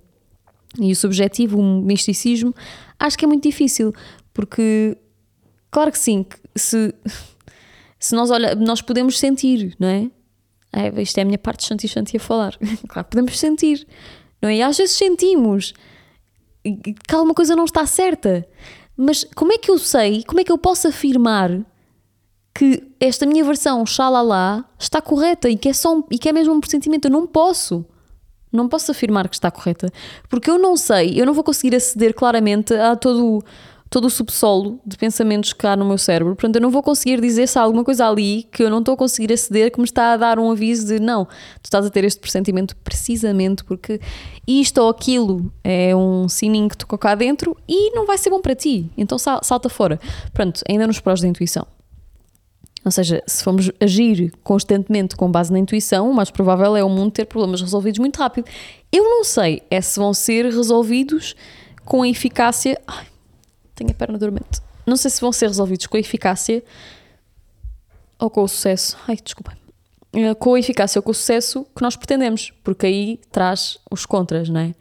e 0.78 0.92
o 0.92 0.94
subjetivo, 0.94 1.58
o 1.58 1.82
misticismo? 1.82 2.54
acho 2.96 3.18
que 3.18 3.24
é 3.24 3.28
muito 3.28 3.42
difícil, 3.42 3.92
porque, 4.32 4.96
claro 5.68 5.90
que 5.90 5.98
sim, 5.98 6.24
se, 6.54 6.94
se 7.98 8.14
nós 8.14 8.30
olha, 8.30 8.54
nós 8.54 8.80
podemos 8.80 9.18
sentir, 9.18 9.74
não 9.80 9.88
é? 9.88 10.10
é 10.72 11.02
isto 11.02 11.18
é 11.18 11.22
a 11.22 11.24
minha 11.24 11.38
parte 11.38 11.74
de 11.74 11.88
Shanti 11.88 12.18
a 12.18 12.20
falar. 12.20 12.56
claro, 12.86 13.08
podemos 13.08 13.36
sentir, 13.36 13.84
não 14.40 14.48
é? 14.48 14.58
E 14.58 14.62
às 14.62 14.76
vezes 14.76 14.94
sentimos 14.94 15.74
que 16.62 17.12
alguma 17.12 17.34
coisa 17.34 17.56
não 17.56 17.64
está 17.64 17.84
certa. 17.84 18.46
Mas 18.96 19.24
como 19.34 19.52
é 19.52 19.58
que 19.58 19.70
eu 19.70 19.78
sei, 19.78 20.22
como 20.24 20.40
é 20.40 20.44
que 20.44 20.52
eu 20.52 20.58
posso 20.58 20.88
afirmar 20.88 21.60
que 22.54 22.82
esta 23.00 23.24
minha 23.24 23.42
versão 23.42 23.84
xalala 23.86 24.64
está 24.78 25.00
correta 25.00 25.48
e 25.48 25.56
que 25.56 25.68
é, 25.68 25.72
só 25.72 25.96
um, 25.96 26.04
e 26.10 26.18
que 26.18 26.28
é 26.28 26.32
mesmo 26.32 26.52
um 26.52 26.60
pressentimento? 26.60 27.08
Eu 27.08 27.12
não 27.12 27.26
posso. 27.26 27.84
Não 28.52 28.68
posso 28.68 28.90
afirmar 28.90 29.28
que 29.28 29.34
está 29.34 29.50
correta. 29.50 29.90
Porque 30.28 30.50
eu 30.50 30.58
não 30.58 30.76
sei, 30.76 31.18
eu 31.18 31.24
não 31.24 31.32
vou 31.32 31.42
conseguir 31.42 31.74
aceder 31.74 32.14
claramente 32.14 32.74
a 32.74 32.94
todo 32.94 33.42
todo 33.92 34.06
o 34.06 34.10
subsolo 34.10 34.80
de 34.86 34.96
pensamentos 34.96 35.52
que 35.52 35.66
há 35.66 35.76
no 35.76 35.84
meu 35.84 35.98
cérebro. 35.98 36.34
Portanto, 36.34 36.56
eu 36.56 36.62
não 36.62 36.70
vou 36.70 36.82
conseguir 36.82 37.20
dizer 37.20 37.46
se 37.46 37.58
há 37.58 37.62
alguma 37.62 37.84
coisa 37.84 38.08
ali 38.08 38.44
que 38.50 38.62
eu 38.62 38.70
não 38.70 38.78
estou 38.78 38.94
a 38.94 38.96
conseguir 38.96 39.30
aceder 39.30 39.70
que 39.70 39.78
me 39.78 39.84
está 39.84 40.14
a 40.14 40.16
dar 40.16 40.38
um 40.38 40.50
aviso 40.50 40.86
de 40.86 40.98
não, 40.98 41.26
tu 41.26 41.66
estás 41.66 41.84
a 41.84 41.90
ter 41.90 42.02
este 42.02 42.18
pressentimento 42.18 42.74
precisamente 42.76 43.62
porque 43.62 44.00
isto 44.48 44.78
ou 44.78 44.88
aquilo 44.88 45.52
é 45.62 45.94
um 45.94 46.26
sininho 46.26 46.70
que 46.70 46.76
tocou 46.78 46.98
cá 46.98 47.14
dentro 47.14 47.54
e 47.68 47.90
não 47.94 48.06
vai 48.06 48.16
ser 48.16 48.30
bom 48.30 48.40
para 48.40 48.54
ti. 48.54 48.90
Então 48.96 49.18
salta 49.18 49.68
fora. 49.68 50.00
Pronto, 50.32 50.62
ainda 50.66 50.86
nos 50.86 50.98
prós 50.98 51.20
da 51.20 51.28
intuição. 51.28 51.66
Ou 52.82 52.90
seja, 52.90 53.22
se 53.26 53.44
formos 53.44 53.70
agir 53.78 54.32
constantemente 54.42 55.14
com 55.14 55.30
base 55.30 55.52
na 55.52 55.58
intuição, 55.58 56.10
o 56.10 56.14
mais 56.14 56.30
provável 56.30 56.74
é 56.74 56.82
o 56.82 56.88
mundo 56.88 57.12
ter 57.12 57.26
problemas 57.26 57.60
resolvidos 57.60 57.98
muito 57.98 58.16
rápido. 58.16 58.46
Eu 58.90 59.04
não 59.04 59.22
sei 59.22 59.62
é 59.70 59.82
se 59.82 60.00
vão 60.00 60.14
ser 60.14 60.46
resolvidos 60.46 61.36
com 61.84 62.02
a 62.02 62.08
eficácia. 62.08 62.80
Ai, 62.86 63.11
tenho 63.74 63.90
a 63.90 63.94
perna 63.94 64.18
dormente. 64.18 64.60
Não 64.86 64.96
sei 64.96 65.10
se 65.10 65.20
vão 65.20 65.32
ser 65.32 65.46
resolvidos 65.46 65.86
com 65.86 65.96
a 65.96 66.00
eficácia 66.00 66.62
ou 68.18 68.30
com 68.30 68.42
o 68.42 68.48
sucesso. 68.48 68.96
Ai, 69.06 69.16
desculpa. 69.22 69.56
Eh, 70.12 70.34
com 70.34 70.54
a 70.54 70.58
eficácia 70.58 70.98
ou 70.98 71.02
com 71.02 71.10
o 71.10 71.14
sucesso 71.14 71.66
que 71.74 71.82
nós 71.82 71.96
pretendemos, 71.96 72.52
porque 72.62 72.86
aí 72.86 73.20
traz 73.30 73.78
os 73.90 74.04
contras, 74.04 74.48
não 74.48 74.60
é? 74.60 74.74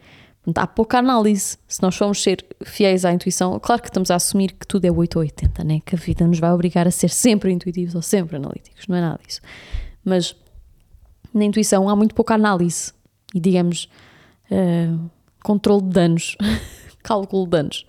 Há 0.55 0.67
pouca 0.67 0.97
análise. 0.97 1.57
Se 1.67 1.81
nós 1.81 1.95
formos 1.95 2.21
ser 2.21 2.43
fiéis 2.63 3.05
à 3.05 3.13
intuição, 3.13 3.57
claro 3.59 3.81
que 3.81 3.89
estamos 3.89 4.09
a 4.09 4.15
assumir 4.15 4.53
que 4.53 4.65
tudo 4.65 4.85
é 4.85 4.91
8 4.91 5.15
ou 5.15 5.21
80, 5.21 5.63
né? 5.63 5.81
que 5.85 5.95
a 5.95 5.97
vida 5.97 6.25
nos 6.25 6.39
vai 6.39 6.51
obrigar 6.51 6.87
a 6.87 6.91
ser 6.91 7.09
sempre 7.09 7.51
intuitivos 7.51 7.93
ou 7.93 8.01
sempre 8.01 8.37
analíticos, 8.37 8.87
não 8.87 8.95
é 8.95 9.01
nada 9.01 9.19
disso. 9.25 9.39
Mas 10.03 10.35
na 11.33 11.45
intuição 11.45 11.87
há 11.87 11.95
muito 11.95 12.15
pouca 12.15 12.33
análise 12.33 12.91
e, 13.35 13.39
digamos, 13.39 13.87
uh, 14.49 15.09
controle 15.43 15.83
de 15.83 15.89
danos, 15.89 16.35
cálculo 17.03 17.45
de 17.45 17.51
danos. 17.51 17.85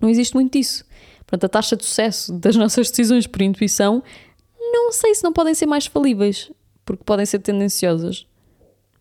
Não 0.00 0.08
existe 0.08 0.34
muito 0.34 0.52
disso. 0.52 0.84
Portanto, 1.26 1.44
a 1.44 1.48
taxa 1.48 1.76
de 1.76 1.84
sucesso 1.84 2.32
das 2.32 2.54
nossas 2.56 2.88
decisões 2.90 3.26
por 3.26 3.42
intuição, 3.42 4.02
não 4.60 4.92
sei 4.92 5.14
se 5.14 5.24
não 5.24 5.32
podem 5.32 5.54
ser 5.54 5.66
mais 5.66 5.86
falíveis, 5.86 6.50
porque 6.84 7.02
podem 7.04 7.26
ser 7.26 7.40
tendenciosas. 7.40 8.26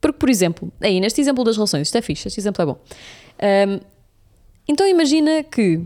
Porque, 0.01 0.17
por 0.17 0.29
exemplo, 0.29 0.71
aí 0.81 0.99
neste 0.99 1.21
exemplo 1.21 1.43
das 1.43 1.55
relações, 1.55 1.87
isto 1.87 1.97
é 1.97 2.01
fixe, 2.01 2.27
este 2.27 2.39
exemplo 2.39 2.61
é 2.61 2.65
bom. 2.65 2.79
Um, 3.67 3.79
então 4.67 4.87
imagina 4.87 5.43
que. 5.43 5.81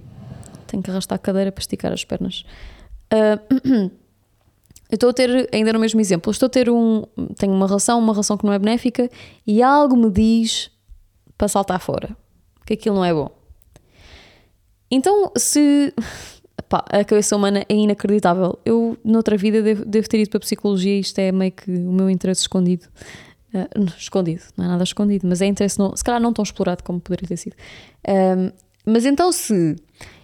Tenho 0.67 0.83
que 0.83 0.91
arrastar 0.91 1.15
a 1.15 1.19
cadeira 1.19 1.51
para 1.51 1.61
esticar 1.61 1.91
as 1.91 2.05
pernas. 2.05 2.45
Uh, 3.11 3.89
eu 4.89 4.95
estou 4.95 5.09
a 5.09 5.13
ter, 5.13 5.49
ainda 5.51 5.73
no 5.73 5.79
mesmo 5.79 5.99
exemplo, 5.99 6.31
estou 6.31 6.47
a 6.47 6.49
ter 6.49 6.69
um. 6.69 7.03
Tenho 7.37 7.53
uma 7.53 7.67
relação, 7.67 7.99
uma 7.99 8.13
relação 8.13 8.37
que 8.37 8.45
não 8.45 8.53
é 8.53 8.59
benéfica 8.59 9.09
e 9.45 9.61
algo 9.63 9.97
me 9.97 10.11
diz 10.11 10.71
para 11.37 11.47
saltar 11.47 11.79
fora, 11.79 12.15
que 12.65 12.73
aquilo 12.73 12.95
não 12.95 13.05
é 13.05 13.13
bom. 13.13 13.38
Então, 14.91 15.31
se. 15.35 15.93
Pá, 16.67 16.85
a 16.89 17.03
cabeça 17.03 17.35
humana 17.35 17.65
é 17.67 17.73
inacreditável. 17.73 18.59
Eu, 18.63 18.97
noutra 19.03 19.35
vida, 19.35 19.61
devo, 19.61 19.85
devo 19.85 20.07
ter 20.07 20.19
ido 20.19 20.29
para 20.29 20.37
a 20.37 20.41
psicologia, 20.41 20.99
isto 20.99 21.17
é 21.17 21.31
meio 21.31 21.51
que 21.51 21.71
o 21.71 21.91
meu 21.91 22.09
interesse 22.09 22.41
escondido. 22.41 22.85
Uh, 23.51 23.85
escondido, 23.97 24.43
não 24.55 24.65
é 24.65 24.67
nada 24.67 24.83
escondido, 24.83 25.27
mas 25.27 25.41
é 25.41 25.47
interesse, 25.47 25.79
não, 25.79 25.95
se 25.95 26.03
calhar 26.03 26.21
não 26.21 26.31
tão 26.31 26.43
explorado 26.43 26.83
como 26.83 26.99
poderia 26.99 27.27
ter 27.27 27.37
sido. 27.37 27.55
Um, 28.07 28.51
mas 28.85 29.05
então, 29.05 29.31
se 29.31 29.75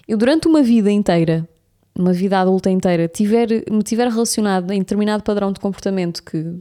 eu 0.07 0.17
durante 0.17 0.47
uma 0.47 0.61
vida 0.61 0.91
inteira, 0.91 1.47
uma 1.97 2.13
vida 2.13 2.39
adulta 2.39 2.69
inteira, 2.69 3.07
tiver, 3.07 3.47
me 3.71 3.81
tiver 3.81 4.07
relacionado 4.09 4.71
em 4.71 4.79
determinado 4.79 5.23
padrão 5.23 5.51
de 5.51 5.59
comportamento 5.59 6.21
que, 6.21 6.53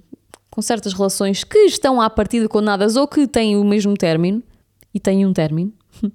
com 0.50 0.62
certas 0.62 0.94
relações 0.94 1.44
que 1.44 1.58
estão 1.58 2.00
à 2.00 2.08
partida 2.08 2.48
condenadas 2.48 2.96
ou 2.96 3.06
que 3.06 3.26
têm 3.26 3.56
o 3.56 3.64
mesmo 3.64 3.94
término, 3.94 4.42
e 4.94 5.00
têm 5.00 5.26
um 5.26 5.32
término, 5.32 5.72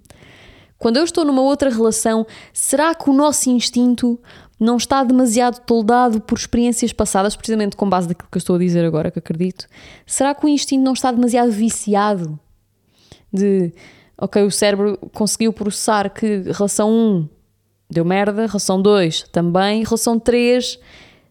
quando 0.79 0.97
eu 0.97 1.03
estou 1.03 1.25
numa 1.25 1.41
outra 1.41 1.69
relação, 1.69 2.25
será 2.53 2.95
que 2.95 3.09
o 3.09 3.13
nosso 3.13 3.49
instinto 3.49 4.17
não 4.57 4.77
está 4.77 5.03
demasiado 5.03 5.59
toldado 5.59 6.21
por 6.21 6.37
experiências 6.37 6.93
passadas, 6.93 7.35
precisamente 7.35 7.75
com 7.75 7.87
base 7.87 8.07
naquilo 8.07 8.29
que 8.31 8.37
eu 8.37 8.39
estou 8.39 8.55
a 8.55 8.59
dizer 8.59 8.85
agora, 8.85 9.11
que 9.11 9.19
acredito? 9.19 9.67
Será 10.05 10.33
que 10.33 10.45
o 10.45 10.49
instinto 10.49 10.83
não 10.83 10.93
está 10.93 11.11
demasiado 11.11 11.51
viciado? 11.51 12.39
De, 13.31 13.73
ok, 14.17 14.41
o 14.43 14.51
cérebro 14.51 14.97
conseguiu 15.13 15.51
processar 15.51 16.09
que 16.09 16.43
relação 16.51 16.89
1 16.89 17.29
deu 17.89 18.05
merda, 18.05 18.47
relação 18.47 18.81
2 18.81 19.23
também, 19.31 19.83
relação 19.83 20.17
3, 20.17 20.79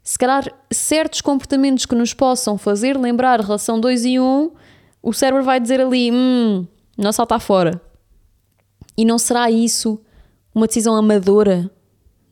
se 0.03 0.19
calhar 0.19 0.51
certos 0.71 1.21
comportamentos 1.21 1.87
que 1.87 1.95
nos 1.95 2.15
possam 2.15 2.57
fazer 2.57 2.99
lembrar 2.99 3.41
relação 3.41 3.81
2 3.81 4.05
e 4.05 4.21
1, 4.21 4.51
o 5.03 5.13
cérebro 5.13 5.43
vai 5.43 5.61
dizer 5.61 5.81
ali, 5.81 6.11
hum, 6.11 6.67
não 6.97 7.13
salta 7.13 7.39
fora. 7.39 7.88
E 8.99 9.05
não 9.05 9.17
será 9.17 9.49
isso 9.49 10.01
uma 10.53 10.67
decisão 10.67 10.97
amadora 10.97 11.71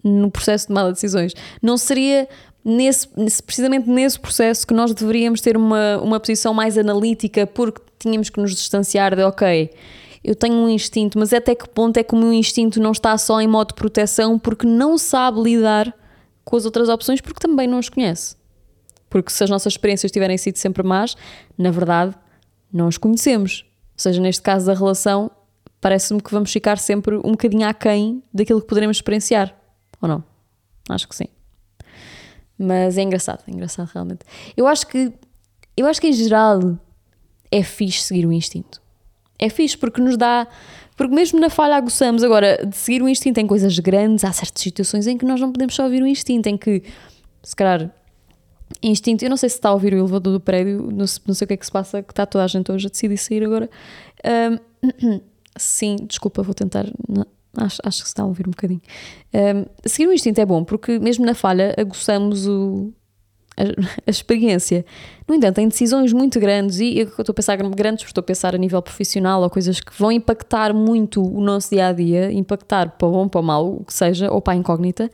no 0.03 0.29
processo 0.33 0.65
de 0.65 0.69
tomada 0.69 0.89
de 0.89 0.95
decisões? 0.95 1.33
Não 1.63 1.77
seria 1.77 2.29
nesse, 2.65 3.07
precisamente 3.45 3.89
nesse 3.89 4.19
processo 4.19 4.67
que 4.67 4.75
nós 4.75 4.93
deveríamos 4.93 5.41
ter 5.41 5.57
uma, 5.57 5.99
uma 5.99 6.19
posição 6.19 6.53
mais 6.53 6.77
analítica 6.77 7.47
porque 7.47 7.81
tínhamos 8.01 8.31
que 8.31 8.41
nos 8.41 8.53
distanciar 8.53 9.15
de 9.15 9.23
ok, 9.23 9.71
eu 10.25 10.35
tenho 10.35 10.55
um 10.55 10.69
instinto, 10.69 11.21
mas 11.21 11.33
até 11.33 11.55
que 11.55 11.69
ponto 11.69 11.99
é 11.99 12.03
que 12.03 12.15
o 12.15 12.19
meu 12.19 12.33
instinto 12.33 12.81
não 12.81 12.91
está 12.91 13.17
só 13.17 13.41
em 13.41 13.47
modo 13.47 13.69
de 13.69 13.75
proteção 13.75 14.37
porque 14.37 14.67
não 14.67 14.99
sabe 14.99 15.41
lidar 15.41 15.95
com 16.45 16.57
as 16.57 16.65
outras 16.65 16.89
opções 16.89 17.21
porque 17.21 17.39
também 17.39 17.69
não 17.69 17.79
as 17.79 17.89
conhece. 17.89 18.35
Porque 19.09 19.31
se 19.31 19.45
as 19.45 19.51
nossas 19.51 19.75
experiências 19.75 20.11
tiverem 20.11 20.37
sido 20.37 20.57
sempre 20.57 20.83
más, 20.83 21.17
na 21.57 21.71
verdade, 21.71 22.13
não 22.73 22.89
as 22.89 22.99
conhecemos. 22.99 23.65
Ou 23.97 23.99
seja, 23.99 24.21
neste 24.21 24.43
caso 24.43 24.67
da 24.67 24.75
relação, 24.75 25.31
parece-me 25.87 26.21
que 26.21 26.33
vamos 26.33 26.53
ficar 26.53 26.79
sempre 26.79 27.15
um 27.19 27.31
bocadinho 27.31 27.65
aquém 27.65 28.21
daquilo 28.35 28.61
que 28.61 28.67
poderemos 28.67 28.97
experienciar. 28.97 29.55
Ou 30.03 30.09
não? 30.09 30.25
Acho 30.89 31.07
que 31.07 31.15
sim. 31.15 31.27
Mas 32.59 32.99
é 32.99 33.03
engraçado, 33.03 33.45
é 33.47 33.53
engraçado 33.53 33.89
realmente. 33.95 34.27
Eu 34.57 34.67
acho 34.67 34.85
que, 34.89 35.13
eu 35.77 35.87
acho 35.87 36.01
que 36.01 36.09
em 36.09 36.13
geral 36.13 36.77
é 37.53 37.63
fixe 37.63 38.03
seguir 38.03 38.27
o 38.27 38.33
instinto. 38.33 38.83
É 39.39 39.49
fixe 39.49 39.79
porque 39.79 40.01
nos 40.01 40.17
dá. 40.17 40.49
Porque 40.97 41.15
mesmo 41.15 41.39
na 41.39 41.49
falha 41.49 41.77
aguçamos. 41.77 42.25
Agora, 42.25 42.67
de 42.67 42.77
seguir 42.77 43.01
o 43.01 43.09
instinto 43.09 43.39
em 43.39 43.47
coisas 43.47 43.79
grandes, 43.79 44.25
há 44.25 44.33
certas 44.33 44.61
situações 44.61 45.07
em 45.07 45.17
que 45.17 45.25
nós 45.25 45.41
não 45.41 45.53
podemos 45.53 45.77
só 45.77 45.85
ouvir 45.85 46.03
o 46.03 46.07
instinto, 46.09 46.49
em 46.49 46.57
que, 46.57 46.83
se 47.45 47.55
calhar, 47.55 47.95
instinto. 48.83 49.25
Eu 49.25 49.31
não 49.31 49.37
sei 49.37 49.49
se 49.49 49.55
está 49.55 49.69
a 49.69 49.73
ouvir 49.73 49.95
o 49.95 49.99
elevador 49.99 50.33
do 50.33 50.41
prédio, 50.41 50.91
não 50.93 51.07
sei, 51.07 51.23
não 51.29 51.35
sei 51.37 51.45
o 51.45 51.47
que 51.47 51.55
é 51.55 51.57
que 51.57 51.65
se 51.65 51.71
passa, 51.71 52.03
que 52.03 52.11
está 52.11 52.27
toda 52.27 52.43
a 52.43 52.49
gente 52.49 52.73
hoje 52.73 52.89
a 52.89 52.91
decidir 52.91 53.17
sair 53.19 53.45
agora. 53.45 53.71
Um, 54.51 55.21
Sim, 55.57 55.97
desculpa, 56.07 56.43
vou 56.43 56.55
tentar. 56.55 56.87
Não, 57.09 57.27
acho, 57.57 57.81
acho 57.85 57.99
que 58.03 58.09
se 58.09 58.13
está 58.13 58.23
a 58.23 58.27
ouvir 58.27 58.47
um 58.47 58.51
bocadinho. 58.51 58.81
Um, 59.35 59.65
seguir 59.85 60.09
o 60.09 60.13
instinto 60.13 60.41
é 60.41 60.47
bom, 60.47 60.65
porque 60.65 60.99
mesmo 60.99 61.25
na 61.25 61.35
falha 61.35 61.75
aguçamos 61.79 62.47
o, 62.47 62.93
a, 63.57 63.63
a, 64.07 64.11
experiência. 64.11 64.85
No 65.27 65.35
entanto, 65.35 65.59
em 65.59 65.69
decisões 65.69 66.13
muito 66.13 66.39
grandes, 66.39 66.79
e 66.79 66.99
eu 66.99 67.07
estou 67.07 67.33
a 67.33 67.35
pensar 67.35 67.57
grandes, 67.57 68.03
porque 68.03 68.11
estou 68.11 68.23
a 68.23 68.25
pensar 68.25 68.55
a 68.55 68.59
nível 68.59 68.81
profissional 68.83 69.43
ou 69.43 69.51
coisas 69.51 69.81
que 69.81 69.93
vão 69.99 70.13
impactar 70.13 70.75
muito 70.75 71.23
o 71.23 71.41
nosso 71.41 71.71
dia 71.71 71.89
a 71.89 71.93
dia, 71.93 72.31
impactar 72.33 72.91
para 72.91 73.09
bom, 73.09 73.29
para 73.29 73.43
mal, 73.43 73.67
o 73.67 73.85
que 73.85 73.95
seja, 73.95 74.31
ou 74.31 74.41
para 74.41 74.53
a 74.53 74.57
incógnita, 74.57 75.11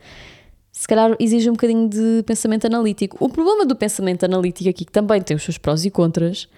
se 0.71 0.87
calhar 0.87 1.15
exige 1.19 1.49
um 1.49 1.53
bocadinho 1.53 1.87
de 1.87 2.23
pensamento 2.25 2.65
analítico. 2.65 3.15
O 3.19 3.29
problema 3.29 3.65
do 3.65 3.75
pensamento 3.75 4.23
analítico 4.25 4.69
aqui, 4.69 4.85
que 4.85 4.91
também 4.91 5.21
tem 5.21 5.37
os 5.37 5.43
seus 5.43 5.57
prós 5.57 5.85
e 5.85 5.91
contras, 5.91 6.49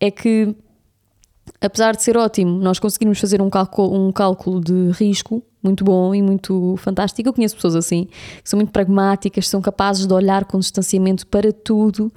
é 0.00 0.10
que 0.10 0.54
apesar 1.60 1.96
de 1.96 2.02
ser 2.02 2.16
ótimo, 2.16 2.58
nós 2.58 2.78
conseguimos 2.78 3.18
fazer 3.18 3.40
um 3.40 3.50
cálculo, 3.50 4.06
um 4.08 4.12
cálculo 4.12 4.60
de 4.60 4.90
risco 4.92 5.42
muito 5.62 5.84
bom 5.84 6.14
e 6.14 6.22
muito 6.22 6.76
fantástico. 6.78 7.28
Eu 7.28 7.32
conheço 7.32 7.56
pessoas 7.56 7.74
assim, 7.74 8.04
que 8.04 8.48
são 8.48 8.56
muito 8.56 8.70
pragmáticas, 8.70 9.48
são 9.48 9.60
capazes 9.60 10.06
de 10.06 10.12
olhar 10.12 10.44
com 10.44 10.58
distanciamento 10.58 11.26
para 11.26 11.52
tudo, 11.52 12.12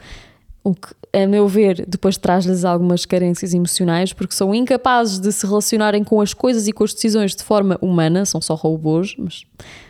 o 0.63 0.75
que, 0.75 0.89
a 1.13 1.25
meu 1.25 1.47
ver, 1.47 1.85
depois 1.87 2.17
traz-lhes 2.17 2.63
algumas 2.63 3.05
carências 3.05 3.53
emocionais, 3.53 4.13
porque 4.13 4.35
são 4.35 4.53
incapazes 4.53 5.19
de 5.19 5.31
se 5.31 5.45
relacionarem 5.47 6.03
com 6.03 6.21
as 6.21 6.33
coisas 6.33 6.67
e 6.67 6.71
com 6.71 6.83
as 6.83 6.93
decisões 6.93 7.35
de 7.35 7.43
forma 7.43 7.77
humana, 7.81 8.25
são 8.25 8.39
só 8.39 8.53
robôs, 8.53 9.15
mas 9.17 9.43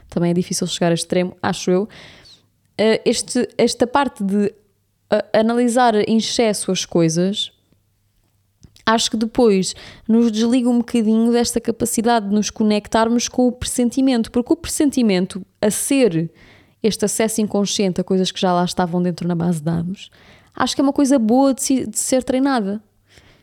também 0.09 0.31
é 0.31 0.33
difícil 0.33 0.65
chegar 0.67 0.91
a 0.91 0.93
extremo, 0.93 1.35
acho 1.41 1.69
eu. 1.69 1.89
Eh, 2.77 3.01
este, 3.03 3.47
esta 3.57 3.85
parte 3.85 4.23
de 4.23 4.53
analisar 5.33 5.95
em 5.95 6.17
excesso 6.17 6.71
as 6.71 6.85
coisas 6.85 7.51
acho 8.89 9.11
que 9.11 9.17
depois 9.17 9.75
nos 10.07 10.31
desliga 10.31 10.69
um 10.69 10.79
bocadinho 10.79 11.31
desta 11.31 11.61
capacidade 11.61 12.27
de 12.27 12.33
nos 12.33 12.49
conectarmos 12.49 13.27
com 13.27 13.47
o 13.47 13.51
pressentimento, 13.51 14.31
porque 14.31 14.51
o 14.51 14.55
pressentimento, 14.55 15.45
a 15.61 15.69
ser 15.69 16.31
este 16.81 17.05
acesso 17.05 17.39
inconsciente 17.41 18.01
a 18.01 18.03
coisas 18.03 18.31
que 18.31 18.39
já 18.39 18.51
lá 18.51 18.65
estavam 18.65 19.01
dentro 19.01 19.27
na 19.27 19.35
base 19.35 19.59
de 19.59 19.65
dados, 19.65 20.09
acho 20.55 20.75
que 20.75 20.81
é 20.81 20.83
uma 20.83 20.93
coisa 20.93 21.19
boa 21.19 21.53
de, 21.53 21.61
se, 21.61 21.85
de 21.85 21.99
ser 21.99 22.23
treinada. 22.23 22.81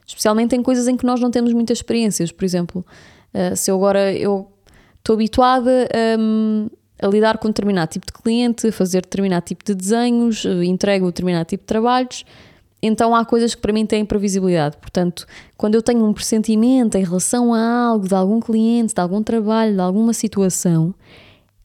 Especialmente 0.06 0.54
em 0.54 0.62
coisas 0.62 0.86
em 0.86 0.96
que 0.96 1.04
nós 1.04 1.20
não 1.20 1.30
temos 1.30 1.52
muitas 1.52 1.78
experiências. 1.78 2.30
Por 2.30 2.44
exemplo, 2.44 2.86
uh, 3.34 3.56
se 3.56 3.70
eu 3.70 3.74
agora 3.74 4.12
eu 4.12 4.48
estou 4.98 5.14
habituada 5.14 5.88
um, 6.18 6.68
a 7.00 7.06
lidar 7.08 7.38
com 7.38 7.48
determinado 7.48 7.90
tipo 7.90 8.06
de 8.06 8.12
cliente, 8.12 8.68
a 8.68 8.72
fazer 8.72 9.02
determinado 9.02 9.44
tipo 9.44 9.64
de 9.64 9.74
desenhos, 9.74 10.44
uh, 10.44 10.62
entrego 10.62 11.06
determinado 11.06 11.46
tipo 11.46 11.62
de 11.62 11.66
trabalhos, 11.66 12.24
então 12.82 13.14
há 13.14 13.24
coisas 13.24 13.54
que 13.54 13.60
para 13.60 13.72
mim 13.72 13.86
têm 13.86 14.04
previsibilidade. 14.04 14.76
Portanto, 14.76 15.26
quando 15.56 15.74
eu 15.74 15.82
tenho 15.82 16.04
um 16.04 16.12
pressentimento 16.12 16.96
em 16.96 17.04
relação 17.04 17.54
a 17.54 17.88
algo, 17.88 18.06
de 18.06 18.14
algum 18.14 18.40
cliente, 18.40 18.94
de 18.94 19.00
algum 19.00 19.22
trabalho, 19.22 19.74
de 19.74 19.80
alguma 19.80 20.12
situação, 20.12 20.94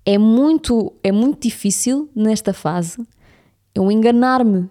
é 0.06 0.17
muito, 0.17 0.93
é 1.04 1.12
muito 1.12 1.41
difícil 1.41 2.10
nesta 2.15 2.54
fase 2.54 3.06
eu 3.74 3.91
enganar-me 3.91 4.69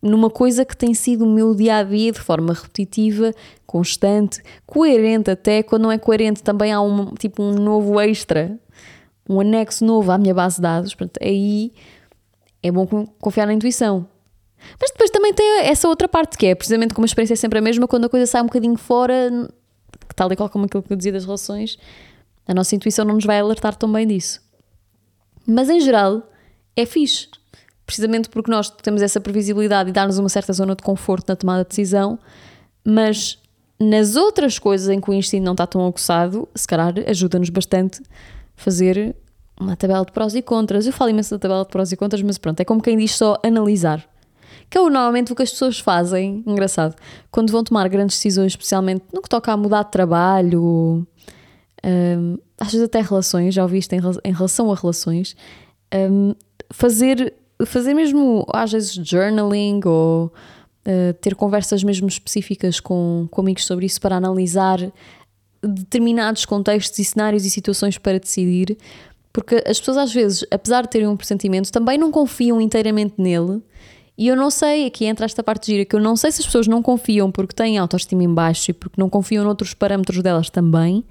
numa 0.00 0.30
coisa 0.30 0.64
que 0.64 0.76
tem 0.76 0.94
sido 0.94 1.24
o 1.24 1.28
meu 1.28 1.54
dia 1.54 1.78
a 1.78 1.82
dia 1.82 2.12
de 2.12 2.20
forma 2.20 2.52
repetitiva, 2.52 3.32
constante, 3.66 4.40
coerente 4.64 5.30
até. 5.30 5.62
Quando 5.62 5.82
não 5.82 5.92
é 5.92 5.98
coerente, 5.98 6.42
também 6.42 6.72
há 6.72 6.80
um 6.80 7.14
tipo 7.14 7.42
um 7.42 7.54
novo 7.54 8.00
extra, 8.00 8.58
um 9.28 9.40
anexo 9.40 9.84
novo 9.84 10.10
à 10.12 10.18
minha 10.18 10.32
base 10.32 10.56
de 10.56 10.62
dados. 10.62 10.94
Portanto, 10.94 11.18
aí 11.22 11.72
é 12.62 12.70
bom 12.70 12.86
confiar 13.20 13.46
na 13.46 13.52
intuição. 13.52 14.06
Mas 14.80 14.90
depois 14.90 15.10
também 15.10 15.32
tem 15.32 15.60
essa 15.60 15.88
outra 15.88 16.08
parte 16.08 16.36
que 16.36 16.46
é 16.46 16.54
precisamente 16.54 16.94
como 16.94 17.04
a 17.04 17.06
experiência 17.06 17.34
é 17.34 17.36
sempre 17.36 17.58
a 17.58 17.62
mesma, 17.62 17.86
quando 17.86 18.04
a 18.04 18.08
coisa 18.08 18.26
sai 18.26 18.42
um 18.42 18.46
bocadinho 18.46 18.76
fora, 18.76 19.48
tal 20.14 20.32
e 20.32 20.36
qual 20.36 20.48
como 20.48 20.66
aquilo 20.66 20.82
que 20.82 20.92
eu 20.92 20.96
dizia 20.96 21.12
das 21.12 21.24
relações, 21.24 21.78
a 22.46 22.54
nossa 22.54 22.74
intuição 22.74 23.04
não 23.04 23.14
nos 23.14 23.24
vai 23.24 23.38
alertar 23.38 23.76
tão 23.76 23.90
bem 23.90 24.06
disso. 24.06 24.40
Mas 25.46 25.68
em 25.68 25.80
geral 25.80 26.22
é 26.76 26.84
fixe, 26.84 27.28
precisamente 27.86 28.28
porque 28.28 28.50
nós 28.50 28.70
temos 28.70 29.02
essa 29.02 29.20
previsibilidade 29.20 29.90
e 29.90 29.92
dá-nos 29.92 30.18
uma 30.18 30.28
certa 30.28 30.52
zona 30.52 30.74
de 30.74 30.82
conforto 30.82 31.28
na 31.28 31.36
tomada 31.36 31.62
de 31.62 31.68
decisão, 31.70 32.18
mas 32.84 33.38
nas 33.80 34.16
outras 34.16 34.58
coisas 34.58 34.88
em 34.88 35.00
que 35.00 35.10
o 35.10 35.14
instinto 35.14 35.44
não 35.44 35.52
está 35.52 35.66
tão 35.66 35.86
aguçado, 35.86 36.48
se 36.54 36.66
calhar 36.66 36.92
ajuda-nos 37.06 37.48
bastante 37.48 38.02
fazer 38.56 39.14
uma 39.58 39.76
tabela 39.76 40.04
de 40.04 40.12
prós 40.12 40.34
e 40.34 40.42
contras. 40.42 40.86
Eu 40.86 40.92
falo 40.92 41.10
imenso 41.10 41.30
da 41.30 41.38
tabela 41.38 41.64
de 41.64 41.70
prós 41.70 41.92
e 41.92 41.96
contras, 41.96 42.22
mas 42.22 42.38
pronto, 42.38 42.60
é 42.60 42.64
como 42.64 42.82
quem 42.82 42.96
diz 42.96 43.14
só 43.14 43.38
analisar 43.42 44.08
que 44.70 44.76
é 44.76 44.80
normalmente 44.80 45.32
o 45.32 45.36
que 45.36 45.42
as 45.42 45.50
pessoas 45.50 45.78
fazem, 45.78 46.42
engraçado, 46.46 46.94
quando 47.30 47.50
vão 47.50 47.64
tomar 47.64 47.88
grandes 47.88 48.16
decisões, 48.16 48.52
especialmente 48.52 49.04
no 49.12 49.22
que 49.22 49.28
toca 49.28 49.52
a 49.52 49.56
mudar 49.56 49.84
de 49.84 49.90
trabalho, 49.90 51.06
um, 51.84 52.38
às 52.60 52.72
vezes 52.72 52.84
até 52.84 53.00
relações, 53.00 53.54
já 53.54 53.62
ouviste 53.62 53.94
em, 53.94 54.00
em 54.24 54.32
relação 54.32 54.70
a 54.70 54.74
relações, 54.74 55.34
um, 56.10 56.34
fazer, 56.70 57.34
fazer 57.64 57.94
mesmo, 57.94 58.44
às 58.52 58.72
vezes, 58.72 58.92
journaling 58.92 59.80
ou 59.84 60.26
uh, 60.26 61.12
ter 61.20 61.34
conversas 61.34 61.82
mesmo 61.82 62.08
específicas 62.08 62.80
com, 62.80 63.26
com 63.30 63.40
amigos 63.40 63.64
sobre 63.64 63.86
isso 63.86 64.00
para 64.00 64.16
analisar 64.16 64.80
determinados 65.62 66.44
contextos 66.44 66.98
e 66.98 67.04
cenários 67.04 67.44
e 67.44 67.50
situações 67.50 67.98
para 67.98 68.18
decidir, 68.18 68.76
porque 69.32 69.62
as 69.66 69.78
pessoas 69.78 69.96
às 69.96 70.12
vezes, 70.12 70.44
apesar 70.50 70.82
de 70.82 70.90
terem 70.90 71.08
um 71.08 71.16
pressentimento, 71.16 71.72
também 71.72 71.98
não 71.98 72.10
confiam 72.10 72.60
inteiramente 72.60 73.14
nele 73.18 73.62
e 74.18 74.26
eu 74.26 74.34
não 74.34 74.50
sei, 74.50 74.84
aqui 74.84 75.04
entra 75.04 75.24
esta 75.24 75.44
parte 75.44 75.68
gira, 75.68 75.84
que 75.84 75.94
eu 75.94 76.00
não 76.00 76.16
sei 76.16 76.32
se 76.32 76.40
as 76.40 76.46
pessoas 76.46 76.66
não 76.66 76.82
confiam 76.82 77.30
porque 77.30 77.54
têm 77.54 77.78
autoestima 77.78 78.24
em 78.24 78.34
baixo 78.34 78.72
e 78.72 78.74
porque 78.74 79.00
não 79.00 79.08
confiam 79.08 79.44
noutros 79.44 79.74
parâmetros 79.74 80.20
delas 80.20 80.50
também, 80.50 81.04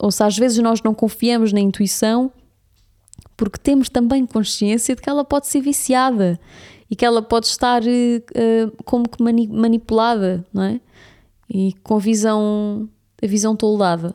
ou 0.00 0.10
se 0.10 0.24
às 0.24 0.38
vezes 0.38 0.56
nós 0.58 0.80
não 0.82 0.94
confiamos 0.94 1.52
na 1.52 1.60
intuição 1.60 2.32
porque 3.36 3.58
temos 3.58 3.90
também 3.90 4.24
consciência 4.24 4.96
de 4.96 5.02
que 5.02 5.10
ela 5.10 5.22
pode 5.22 5.46
ser 5.48 5.60
viciada 5.60 6.40
e 6.90 6.96
que 6.96 7.04
ela 7.04 7.20
pode 7.20 7.46
estar 7.46 7.82
uh, 7.82 8.82
como 8.84 9.06
que 9.06 9.22
mani 9.22 9.46
manipulada, 9.48 10.46
não 10.52 10.62
é? 10.62 10.80
E 11.48 11.74
com 11.82 11.96
a 11.96 11.98
visão, 11.98 12.88
a 13.22 13.26
visão 13.26 13.54
toldada. 13.54 14.14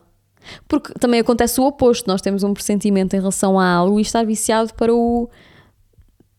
Porque 0.68 0.94
também 0.94 1.20
acontece 1.20 1.62
o 1.62 1.66
oposto, 1.66 2.08
nós 2.08 2.22
temos 2.22 2.42
um 2.42 2.54
pressentimento 2.54 3.16
em 3.16 3.20
relação 3.20 3.60
a 3.60 3.70
algo 3.70 4.00
e 4.00 4.02
estar 4.02 4.26
viciado 4.26 4.74
para 4.74 4.94
o 4.94 5.30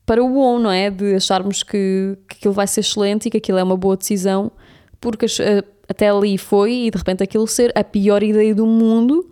para 0.08 0.24
o 0.24 0.28
bom, 0.30 0.58
não 0.58 0.70
é? 0.70 0.90
De 0.90 1.16
acharmos 1.16 1.62
que, 1.62 2.16
que 2.26 2.36
aquilo 2.38 2.54
vai 2.54 2.66
ser 2.66 2.80
excelente 2.80 3.26
e 3.26 3.30
que 3.30 3.36
aquilo 3.36 3.58
é 3.58 3.62
uma 3.62 3.76
boa 3.76 3.94
decisão, 3.94 4.50
porque 4.98 5.26
uh, 5.26 5.62
até 5.86 6.08
ali 6.08 6.38
foi 6.38 6.86
e 6.86 6.90
de 6.90 6.96
repente 6.96 7.22
aquilo 7.22 7.46
ser 7.46 7.70
a 7.74 7.84
pior 7.84 8.22
ideia 8.22 8.54
do 8.54 8.66
mundo. 8.66 9.30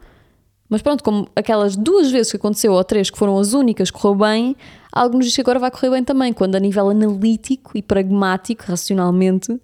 Mas 0.68 0.82
pronto, 0.82 1.02
como 1.02 1.28
aquelas 1.34 1.76
duas 1.76 2.10
vezes 2.10 2.30
que 2.30 2.36
aconteceu, 2.36 2.74
ou 2.74 2.84
três, 2.84 3.08
que 3.08 3.16
foram 3.16 3.38
as 3.38 3.54
únicas, 3.54 3.90
correu 3.90 4.16
bem, 4.16 4.54
algo 4.92 5.16
nos 5.16 5.24
diz 5.24 5.34
que 5.34 5.40
agora 5.40 5.58
vai 5.58 5.70
correr 5.70 5.88
bem 5.88 6.04
também, 6.04 6.30
quando 6.30 6.56
a 6.56 6.60
nível 6.60 6.90
analítico 6.90 7.70
e 7.74 7.80
pragmático, 7.80 8.64
racionalmente, 8.66 9.58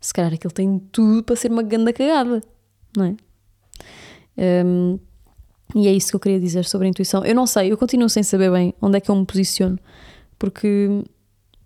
se 0.00 0.14
calhar 0.14 0.32
aquilo 0.32 0.52
tem 0.52 0.78
tudo 0.92 1.24
para 1.24 1.34
ser 1.34 1.50
uma 1.50 1.64
grande 1.64 1.92
cagada, 1.92 2.40
não 2.96 3.06
é? 3.06 4.64
Um, 4.64 5.00
e 5.74 5.88
é 5.88 5.92
isso 5.92 6.10
que 6.10 6.16
eu 6.16 6.20
queria 6.20 6.38
dizer 6.38 6.64
sobre 6.64 6.86
a 6.86 6.90
intuição. 6.90 7.24
Eu 7.24 7.34
não 7.34 7.46
sei, 7.46 7.72
eu 7.72 7.76
continuo 7.76 8.08
sem 8.08 8.22
saber 8.22 8.52
bem 8.52 8.72
onde 8.80 8.98
é 8.98 9.00
que 9.00 9.10
eu 9.10 9.16
me 9.16 9.26
posiciono 9.26 9.80
porque 10.44 11.02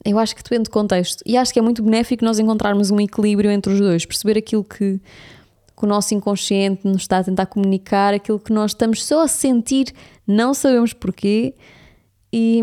eu 0.05 0.17
acho 0.21 0.37
que 0.37 0.41
depende 0.41 0.65
do 0.65 0.71
contexto. 0.71 1.21
E 1.27 1.37
acho 1.37 1.53
que 1.53 1.59
é 1.59 1.63
muito 1.63 1.83
benéfico 1.83 2.25
nós 2.25 2.39
encontrarmos 2.39 2.93
um 2.93 3.01
equilíbrio 3.01 3.51
entre 3.51 3.73
os 3.73 3.81
dois, 3.81 4.07
perceber 4.07 4.39
aquilo 4.39 4.63
que, 4.63 5.01
que 5.77 5.85
o 5.85 5.87
nosso 5.87 6.15
inconsciente 6.15 6.87
nos 6.87 7.03
está 7.03 7.19
a 7.19 7.25
tentar 7.25 7.47
comunicar, 7.47 8.15
aquilo 8.15 8.39
que 8.39 8.53
nós 8.53 8.71
estamos 8.71 9.05
só 9.05 9.25
a 9.25 9.29
sentir, 9.29 9.93
não 10.25 10.55
sabemos 10.55 10.93
porquê, 10.93 11.57
e 12.33 12.63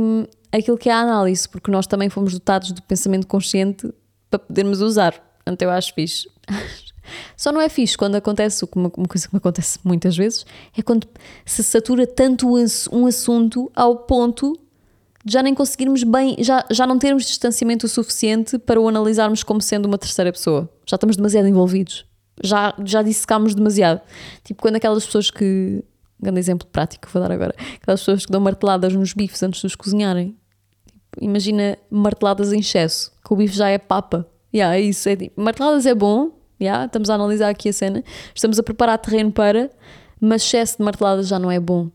aquilo 0.50 0.78
que 0.78 0.90
é 0.90 0.94
a 0.94 1.00
análise, 1.00 1.50
porque 1.50 1.70
nós 1.70 1.86
também 1.86 2.08
fomos 2.08 2.32
dotados 2.32 2.72
do 2.72 2.82
pensamento 2.84 3.28
consciente 3.28 3.94
para 4.30 4.40
podermos 4.40 4.80
usar. 4.80 5.20
Portanto, 5.44 5.62
eu 5.64 5.70
acho 5.70 5.94
fixe. 5.94 6.30
Só 7.36 7.52
não 7.52 7.60
é 7.60 7.68
fixe 7.68 7.98
quando 7.98 8.16
acontece, 8.16 8.66
uma, 8.74 8.90
uma 8.96 9.08
coisa 9.08 9.28
que 9.28 9.34
me 9.34 9.38
acontece 9.38 9.80
muitas 9.84 10.16
vezes, 10.16 10.46
é 10.78 10.82
quando 10.82 11.06
se 11.46 11.62
satura 11.62 12.08
tanto 12.08 12.48
um 12.48 13.06
assunto 13.06 13.70
ao 13.76 13.98
ponto 13.98 14.58
já 15.26 15.42
nem 15.42 15.56
conseguirmos 15.56 16.04
bem, 16.04 16.36
já, 16.40 16.64
já 16.70 16.86
não 16.86 17.00
termos 17.00 17.26
distanciamento 17.26 17.88
o 17.88 17.90
suficiente 17.90 18.60
para 18.60 18.80
o 18.80 18.88
analisarmos 18.88 19.42
como 19.42 19.60
sendo 19.60 19.88
uma 19.88 19.98
terceira 19.98 20.32
pessoa. 20.32 20.70
Já 20.86 20.96
estamos 20.96 21.18
demasiado 21.18 21.48
envolvidos. 21.48 22.06
Já, 22.44 22.76
já 22.84 23.02
dissecámos 23.02 23.56
demasiado. 23.56 24.02
Tipo, 24.44 24.62
quando 24.62 24.76
aquelas 24.76 25.06
pessoas 25.06 25.32
que. 25.32 25.84
Um 26.20 26.24
grande 26.24 26.40
exemplo 26.40 26.68
prático 26.68 27.08
que 27.08 27.14
vou 27.14 27.22
dar 27.22 27.32
agora. 27.32 27.54
Aquelas 27.82 28.00
pessoas 28.02 28.26
que 28.26 28.32
dão 28.32 28.40
marteladas 28.40 28.94
nos 28.94 29.14
bifes 29.14 29.42
antes 29.42 29.60
de 29.60 29.68
os 29.68 29.76
cozinharem. 29.76 30.38
Tipo, 30.86 31.24
imagina 31.24 31.78
marteladas 31.90 32.54
em 32.54 32.60
excesso, 32.60 33.12
que 33.26 33.34
o 33.34 33.36
bife 33.36 33.56
já 33.56 33.70
é 33.70 33.78
papa. 33.78 34.28
Yeah, 34.54 34.78
é 34.78 34.82
isso. 34.82 35.10
É, 35.10 35.16
tipo, 35.16 35.42
marteladas 35.42 35.86
é 35.86 35.94
bom, 35.94 36.32
yeah, 36.62 36.86
estamos 36.86 37.10
a 37.10 37.16
analisar 37.16 37.50
aqui 37.50 37.70
a 37.70 37.74
cena. 37.74 38.04
Estamos 38.34 38.60
a 38.60 38.64
preparar 38.64 38.98
terreno 39.00 39.32
para, 39.32 39.70
mas 40.22 40.44
excesso 40.44 40.78
de 40.78 40.84
marteladas 40.84 41.28
já 41.28 41.40
não 41.40 41.52
é 41.52 41.60
bom. 41.60 41.90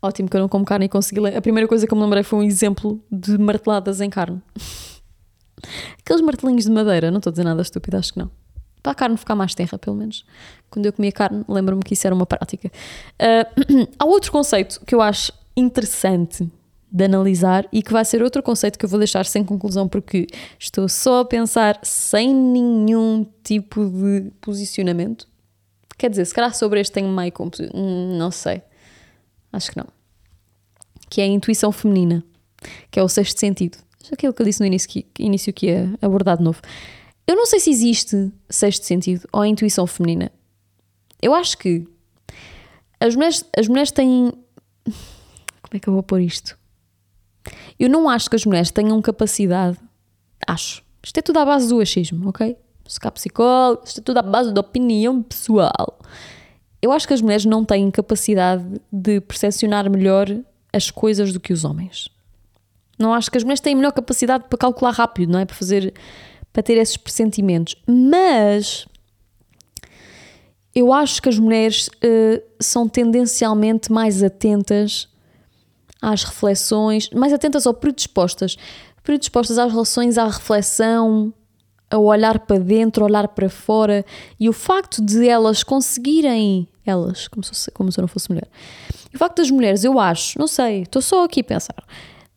Ótimo 0.00 0.28
que 0.28 0.36
eu 0.36 0.40
não 0.40 0.48
como 0.48 0.64
carne 0.64 0.86
e 0.86 0.88
consegui 0.88 1.20
ler. 1.20 1.36
A 1.36 1.42
primeira 1.42 1.66
coisa 1.66 1.86
que 1.86 1.92
eu 1.92 1.96
me 1.96 2.04
lembrei 2.04 2.22
foi 2.22 2.38
um 2.38 2.42
exemplo 2.42 3.02
de 3.10 3.36
marteladas 3.36 4.00
em 4.00 4.08
carne. 4.08 4.40
Aqueles 5.98 6.22
martelinhos 6.22 6.64
de 6.64 6.70
madeira, 6.70 7.10
não 7.10 7.18
estou 7.18 7.30
a 7.30 7.32
dizer 7.32 7.44
nada 7.44 7.60
estúpido, 7.62 7.96
acho 7.96 8.12
que 8.12 8.18
não. 8.18 8.30
Para 8.82 8.92
a 8.92 8.94
carne 8.94 9.16
ficar 9.16 9.34
mais 9.34 9.54
terra, 9.54 9.76
pelo 9.76 9.96
menos. 9.96 10.24
Quando 10.70 10.86
eu 10.86 10.92
comia 10.92 11.10
carne, 11.10 11.44
lembro-me 11.48 11.82
que 11.82 11.94
isso 11.94 12.06
era 12.06 12.14
uma 12.14 12.26
prática. 12.26 12.70
Uh, 13.20 13.88
há 13.98 14.04
outro 14.04 14.30
conceito 14.30 14.80
que 14.86 14.94
eu 14.94 15.02
acho 15.02 15.32
interessante 15.56 16.48
de 16.90 17.04
analisar 17.04 17.66
e 17.72 17.82
que 17.82 17.92
vai 17.92 18.04
ser 18.04 18.22
outro 18.22 18.42
conceito 18.42 18.78
que 18.78 18.84
eu 18.84 18.88
vou 18.88 18.98
deixar 18.98 19.26
sem 19.26 19.44
conclusão 19.44 19.86
porque 19.86 20.26
estou 20.58 20.88
só 20.88 21.20
a 21.20 21.24
pensar 21.24 21.78
sem 21.82 22.34
nenhum 22.34 23.26
tipo 23.42 23.84
de 23.84 24.30
posicionamento. 24.40 25.28
Quer 25.98 26.10
dizer, 26.10 26.24
se 26.24 26.32
calhar 26.32 26.54
sobre 26.54 26.80
este 26.80 26.92
tenho 26.92 27.08
meio. 27.08 27.32
Hum, 27.74 28.16
não 28.16 28.30
sei. 28.30 28.62
Acho 29.52 29.70
que 29.70 29.78
não. 29.78 29.86
Que 31.10 31.20
é 31.20 31.24
a 31.24 31.28
intuição 31.28 31.72
feminina, 31.72 32.24
que 32.90 32.98
é 32.98 33.02
o 33.02 33.08
sexto 33.08 33.38
sentido. 33.38 33.78
Aquilo 34.12 34.32
que 34.32 34.40
eu 34.40 34.46
disse 34.46 34.60
no 34.60 34.66
início 34.66 34.88
que, 34.88 35.06
início 35.18 35.52
que 35.52 35.66
ia 35.66 35.94
abordar 36.00 36.38
de 36.38 36.42
novo. 36.42 36.60
Eu 37.26 37.36
não 37.36 37.44
sei 37.44 37.60
se 37.60 37.70
existe 37.70 38.32
sexto 38.48 38.84
sentido 38.84 39.28
ou 39.32 39.44
intuição 39.44 39.86
feminina. 39.86 40.32
Eu 41.20 41.34
acho 41.34 41.58
que 41.58 41.86
as 43.00 43.14
mulheres, 43.14 43.44
as 43.56 43.68
mulheres 43.68 43.90
têm. 43.90 44.32
Como 45.62 45.74
é 45.74 45.78
que 45.78 45.88
eu 45.88 45.92
vou 45.92 46.02
pôr 46.02 46.20
isto? 46.20 46.58
Eu 47.78 47.88
não 47.88 48.08
acho 48.08 48.30
que 48.30 48.36
as 48.36 48.44
mulheres 48.44 48.70
tenham 48.70 49.00
capacidade. 49.02 49.78
Acho. 50.46 50.82
Isto 51.02 51.18
é 51.18 51.22
tudo 51.22 51.38
à 51.38 51.44
base 51.44 51.68
do 51.68 51.80
achismo, 51.80 52.28
ok? 52.28 52.56
Cá 53.00 53.10
psicólogo, 53.10 53.82
isto 53.84 54.00
é 54.00 54.02
tudo 54.02 54.16
à 54.16 54.22
base 54.22 54.52
da 54.52 54.62
opinião 54.62 55.22
pessoal 55.22 55.98
eu 56.80 56.92
acho 56.92 57.06
que 57.06 57.14
as 57.14 57.20
mulheres 57.20 57.44
não 57.44 57.64
têm 57.64 57.90
capacidade 57.90 58.64
de 58.92 59.20
percepcionar 59.20 59.90
melhor 59.90 60.28
as 60.72 60.90
coisas 60.90 61.32
do 61.32 61.40
que 61.40 61.52
os 61.52 61.64
homens. 61.64 62.08
Não 62.98 63.12
acho 63.12 63.30
que 63.30 63.36
as 63.36 63.44
mulheres 63.44 63.60
têm 63.60 63.74
melhor 63.74 63.92
capacidade 63.92 64.44
para 64.48 64.58
calcular 64.58 64.90
rápido, 64.90 65.32
não 65.32 65.38
é? 65.38 65.44
Para 65.44 65.56
fazer, 65.56 65.94
para 66.52 66.62
ter 66.62 66.76
esses 66.76 66.96
pressentimentos. 66.96 67.76
Mas 67.86 68.86
eu 70.74 70.92
acho 70.92 71.20
que 71.20 71.28
as 71.28 71.38
mulheres 71.38 71.88
uh, 71.88 72.42
são 72.60 72.88
tendencialmente 72.88 73.90
mais 73.90 74.22
atentas 74.22 75.08
às 76.00 76.22
reflexões, 76.22 77.10
mais 77.10 77.32
atentas 77.32 77.66
ou 77.66 77.74
predispostas, 77.74 78.56
predispostas 79.02 79.58
às 79.58 79.72
relações, 79.72 80.18
à 80.18 80.26
reflexão, 80.26 81.32
a 81.90 81.98
olhar 81.98 82.40
para 82.40 82.58
dentro, 82.58 83.02
a 83.02 83.06
olhar 83.06 83.28
para 83.28 83.48
fora, 83.48 84.04
e 84.38 84.48
o 84.48 84.52
facto 84.52 85.02
de 85.02 85.26
elas 85.26 85.62
conseguirem, 85.62 86.68
elas, 86.84 87.28
como 87.28 87.42
se, 87.42 87.70
como 87.70 87.90
se 87.90 87.98
eu 87.98 88.02
não 88.02 88.08
fosse 88.08 88.28
mulher, 88.28 88.48
o 89.14 89.18
facto 89.18 89.36
das 89.36 89.50
mulheres, 89.50 89.84
eu 89.84 89.98
acho, 89.98 90.38
não 90.38 90.46
sei, 90.46 90.82
estou 90.82 91.00
só 91.00 91.24
aqui 91.24 91.40
a 91.40 91.44
pensar, 91.44 91.84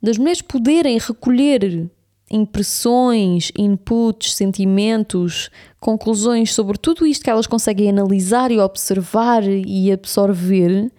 das 0.01 0.17
mulheres 0.17 0.41
poderem 0.41 0.97
recolher 0.97 1.89
impressões, 2.31 3.51
inputs, 3.57 4.35
sentimentos, 4.35 5.49
conclusões 5.79 6.53
sobre 6.53 6.77
tudo 6.77 7.05
isto 7.05 7.23
que 7.23 7.29
elas 7.29 7.45
conseguem 7.45 7.89
analisar 7.89 8.51
e 8.51 8.59
observar 8.59 9.43
e 9.43 9.91
absorver, 9.91 10.89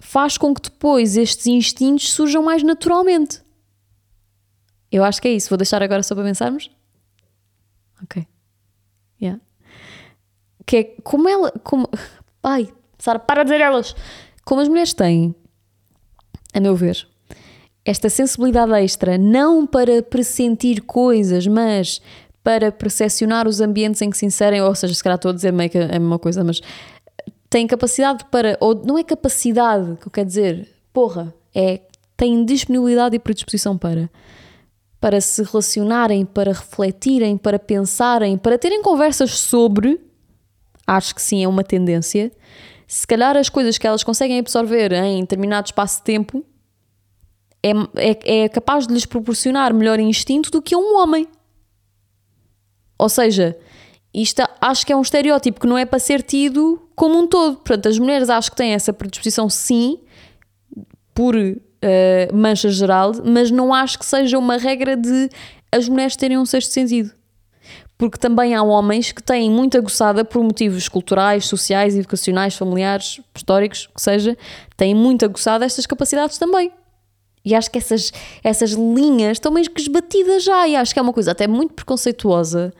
faz 0.00 0.36
com 0.36 0.52
que 0.52 0.62
depois 0.62 1.16
estes 1.16 1.46
instintos 1.46 2.12
surjam 2.12 2.42
mais 2.42 2.62
naturalmente. 2.64 3.40
Eu 4.90 5.04
acho 5.04 5.20
que 5.20 5.28
é 5.28 5.32
isso. 5.32 5.48
Vou 5.48 5.58
deixar 5.58 5.82
agora 5.82 6.02
só 6.02 6.14
para 6.14 6.24
pensarmos. 6.24 6.70
Ok. 8.02 8.26
Yeah. 9.20 9.40
Que 10.66 10.76
é 10.76 10.84
como 11.02 11.28
ela. 11.28 11.50
Como, 11.64 11.88
ai, 12.42 12.68
Sara, 12.98 13.18
para 13.18 13.42
de 13.42 13.50
dizer 13.50 13.62
elas! 13.62 13.94
Como 14.44 14.60
as 14.60 14.68
mulheres 14.68 14.94
têm, 14.94 15.34
a 16.54 16.60
meu 16.60 16.74
ver, 16.74 17.06
esta 17.84 18.08
sensibilidade 18.08 18.72
extra, 18.72 19.18
não 19.18 19.66
para 19.66 20.02
pressentir 20.02 20.82
coisas, 20.82 21.46
mas 21.46 22.00
para 22.42 22.72
percepcionar 22.72 23.46
os 23.46 23.60
ambientes 23.60 24.00
em 24.00 24.10
que 24.10 24.16
se 24.16 24.24
inserem, 24.24 24.62
ou 24.62 24.74
seja, 24.74 24.94
se 24.94 25.02
calhar 25.02 25.16
estou 25.16 25.30
a 25.30 25.34
dizer 25.34 25.52
meio 25.52 25.68
que 25.68 25.78
a 25.78 25.86
mesma 25.98 26.18
coisa, 26.18 26.42
mas 26.42 26.60
têm 27.50 27.66
capacidade 27.66 28.24
para, 28.30 28.56
ou 28.60 28.74
não 28.74 28.96
é 28.96 29.04
capacidade 29.04 29.96
que 30.00 30.08
eu 30.08 30.12
quero 30.12 30.26
dizer, 30.26 30.68
porra, 30.92 31.34
é 31.54 31.82
têm 32.16 32.44
disponibilidade 32.44 33.16
e 33.16 33.18
predisposição 33.18 33.76
para 33.76 34.10
para 35.00 35.20
se 35.20 35.42
relacionarem, 35.42 36.24
para 36.24 36.52
refletirem, 36.52 37.36
para 37.36 37.58
pensarem, 37.58 38.36
para 38.36 38.58
terem 38.58 38.82
conversas 38.82 39.38
sobre, 39.38 40.00
acho 40.86 41.14
que 41.14 41.22
sim, 41.22 41.44
é 41.44 41.48
uma 41.48 41.62
tendência. 41.62 42.32
Se 42.86 43.06
calhar 43.06 43.36
as 43.36 43.48
coisas 43.48 43.78
que 43.78 43.86
elas 43.86 44.02
conseguem 44.02 44.38
absorver 44.38 44.92
em 44.92 45.20
determinado 45.20 45.66
espaço 45.66 45.98
de 45.98 46.04
tempo 46.04 46.44
é, 47.62 47.70
é, 47.96 48.44
é 48.44 48.48
capaz 48.48 48.86
de 48.86 48.94
lhes 48.94 49.06
proporcionar 49.06 49.74
melhor 49.74 50.00
instinto 50.00 50.50
do 50.50 50.62
que 50.62 50.74
um 50.74 50.96
homem. 50.96 51.28
Ou 52.98 53.08
seja, 53.08 53.56
isto 54.12 54.42
acho 54.60 54.86
que 54.86 54.92
é 54.92 54.96
um 54.96 55.02
estereótipo 55.02 55.60
que 55.60 55.66
não 55.66 55.78
é 55.78 55.84
para 55.84 55.98
ser 55.98 56.22
tido 56.22 56.88
como 56.96 57.18
um 57.18 57.26
todo. 57.26 57.58
Portanto, 57.58 57.88
as 57.88 57.98
mulheres 57.98 58.28
acho 58.28 58.50
que 58.50 58.56
têm 58.56 58.72
essa 58.72 58.92
predisposição, 58.92 59.48
sim, 59.48 60.00
por 61.14 61.34
uh, 61.82 62.36
mancha 62.36 62.68
geral, 62.70 63.12
mas 63.24 63.50
não 63.50 63.72
acho 63.72 63.98
que 63.98 64.06
seja 64.06 64.38
uma 64.38 64.56
regra 64.56 64.96
de 64.96 65.28
as 65.70 65.88
mulheres 65.88 66.16
terem 66.16 66.38
um 66.38 66.46
sexto 66.46 66.70
sentido. 66.72 67.12
Porque 67.96 68.16
também 68.16 68.54
há 68.54 68.62
homens 68.62 69.10
que 69.10 69.22
têm 69.22 69.50
muita 69.50 69.80
goçada 69.80 70.24
por 70.24 70.42
motivos 70.42 70.88
culturais, 70.88 71.46
sociais, 71.46 71.96
educacionais, 71.96 72.54
familiares, 72.54 73.20
históricos, 73.34 73.88
que 73.92 74.00
seja, 74.00 74.36
têm 74.76 74.94
muita 74.94 75.26
goçada 75.26 75.64
estas 75.64 75.84
capacidades 75.84 76.38
também. 76.38 76.70
E 77.44 77.54
acho 77.54 77.70
que 77.70 77.78
essas, 77.78 78.12
essas 78.44 78.70
linhas 78.70 79.32
estão 79.32 79.50
meio 79.50 79.68
que 79.70 79.80
esbatidas 79.80 80.44
já, 80.44 80.68
e 80.68 80.76
acho 80.76 80.92
que 80.92 80.98
é 80.98 81.02
uma 81.02 81.12
coisa 81.12 81.32
até 81.32 81.48
muito 81.48 81.74
preconceituosa 81.74 82.72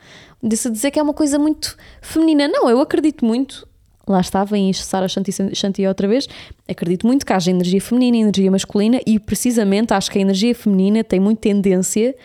de 0.42 0.56
se 0.56 0.70
dizer 0.70 0.90
que 0.92 1.00
é 1.00 1.02
uma 1.02 1.14
coisa 1.14 1.38
muito 1.38 1.76
feminina. 2.00 2.46
Não, 2.46 2.70
eu 2.70 2.80
acredito 2.80 3.24
muito 3.24 3.66
lá 4.10 4.20
está, 4.20 4.44
vem 4.44 4.72
Sara 4.72 5.06
Shanti 5.08 5.86
outra 5.86 6.08
vez. 6.08 6.28
Acredito 6.68 7.06
muito 7.06 7.24
que 7.24 7.32
haja 7.32 7.50
energia 7.50 7.80
feminina 7.80 8.16
e 8.16 8.20
energia 8.20 8.50
masculina, 8.50 9.00
e 9.06 9.18
precisamente 9.18 9.92
acho 9.92 10.10
que 10.10 10.18
a 10.18 10.22
energia 10.22 10.54
feminina 10.54 11.04
tem 11.04 11.20
muita 11.20 11.42
tendência 11.42 12.16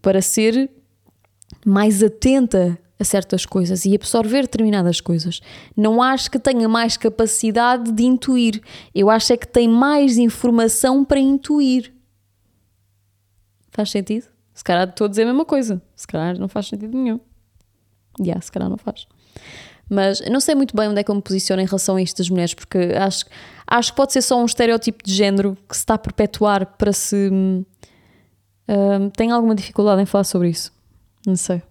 para 0.00 0.20
ser 0.22 0.70
mais 1.64 2.02
atenta 2.02 2.78
a 2.98 3.04
certas 3.04 3.44
coisas 3.44 3.84
e 3.84 3.94
absorver 3.94 4.42
determinadas 4.42 5.00
coisas. 5.00 5.40
Não 5.76 6.02
acho 6.02 6.30
que 6.30 6.38
tenha 6.38 6.68
mais 6.68 6.96
capacidade 6.96 7.92
de 7.92 8.04
intuir. 8.04 8.62
Eu 8.94 9.10
acho 9.10 9.32
é 9.32 9.36
que 9.36 9.46
tem 9.46 9.68
mais 9.68 10.16
informação 10.16 11.04
para 11.04 11.20
intuir. 11.20 11.92
Faz 13.70 13.90
sentido? 13.90 14.26
Se 14.54 14.64
calhar 14.64 14.88
estou 14.88 15.04
a 15.04 15.08
dizer 15.08 15.24
a 15.24 15.26
mesma 15.26 15.44
coisa. 15.44 15.82
Se 15.94 16.06
calhar 16.06 16.38
não 16.38 16.48
faz 16.48 16.68
sentido 16.68 16.96
nenhum. 16.96 17.20
Já, 18.18 18.24
yeah, 18.24 18.40
se 18.40 18.50
calhar 18.50 18.70
não 18.70 18.78
faz. 18.78 19.06
Mas 19.88 20.20
não 20.28 20.40
sei 20.40 20.54
muito 20.54 20.74
bem 20.76 20.88
onde 20.88 21.00
é 21.00 21.04
que 21.04 21.10
eu 21.10 21.14
me 21.14 21.22
posiciono 21.22 21.62
em 21.62 21.66
relação 21.66 21.96
a 21.96 22.02
isto 22.02 22.18
das 22.18 22.28
mulheres, 22.28 22.54
porque 22.54 22.78
acho, 22.96 23.24
acho 23.66 23.92
que 23.92 23.96
pode 23.96 24.12
ser 24.12 24.22
só 24.22 24.40
um 24.40 24.44
estereótipo 24.44 25.04
de 25.04 25.14
género 25.14 25.56
que 25.68 25.76
se 25.76 25.82
está 25.82 25.94
a 25.94 25.98
perpetuar 25.98 26.66
para 26.76 26.92
se. 26.92 27.30
Uh, 28.68 29.10
tenho 29.16 29.32
alguma 29.34 29.54
dificuldade 29.54 30.02
em 30.02 30.06
falar 30.06 30.24
sobre 30.24 30.48
isso. 30.48 30.72
Não 31.24 31.36
sei. 31.36 31.62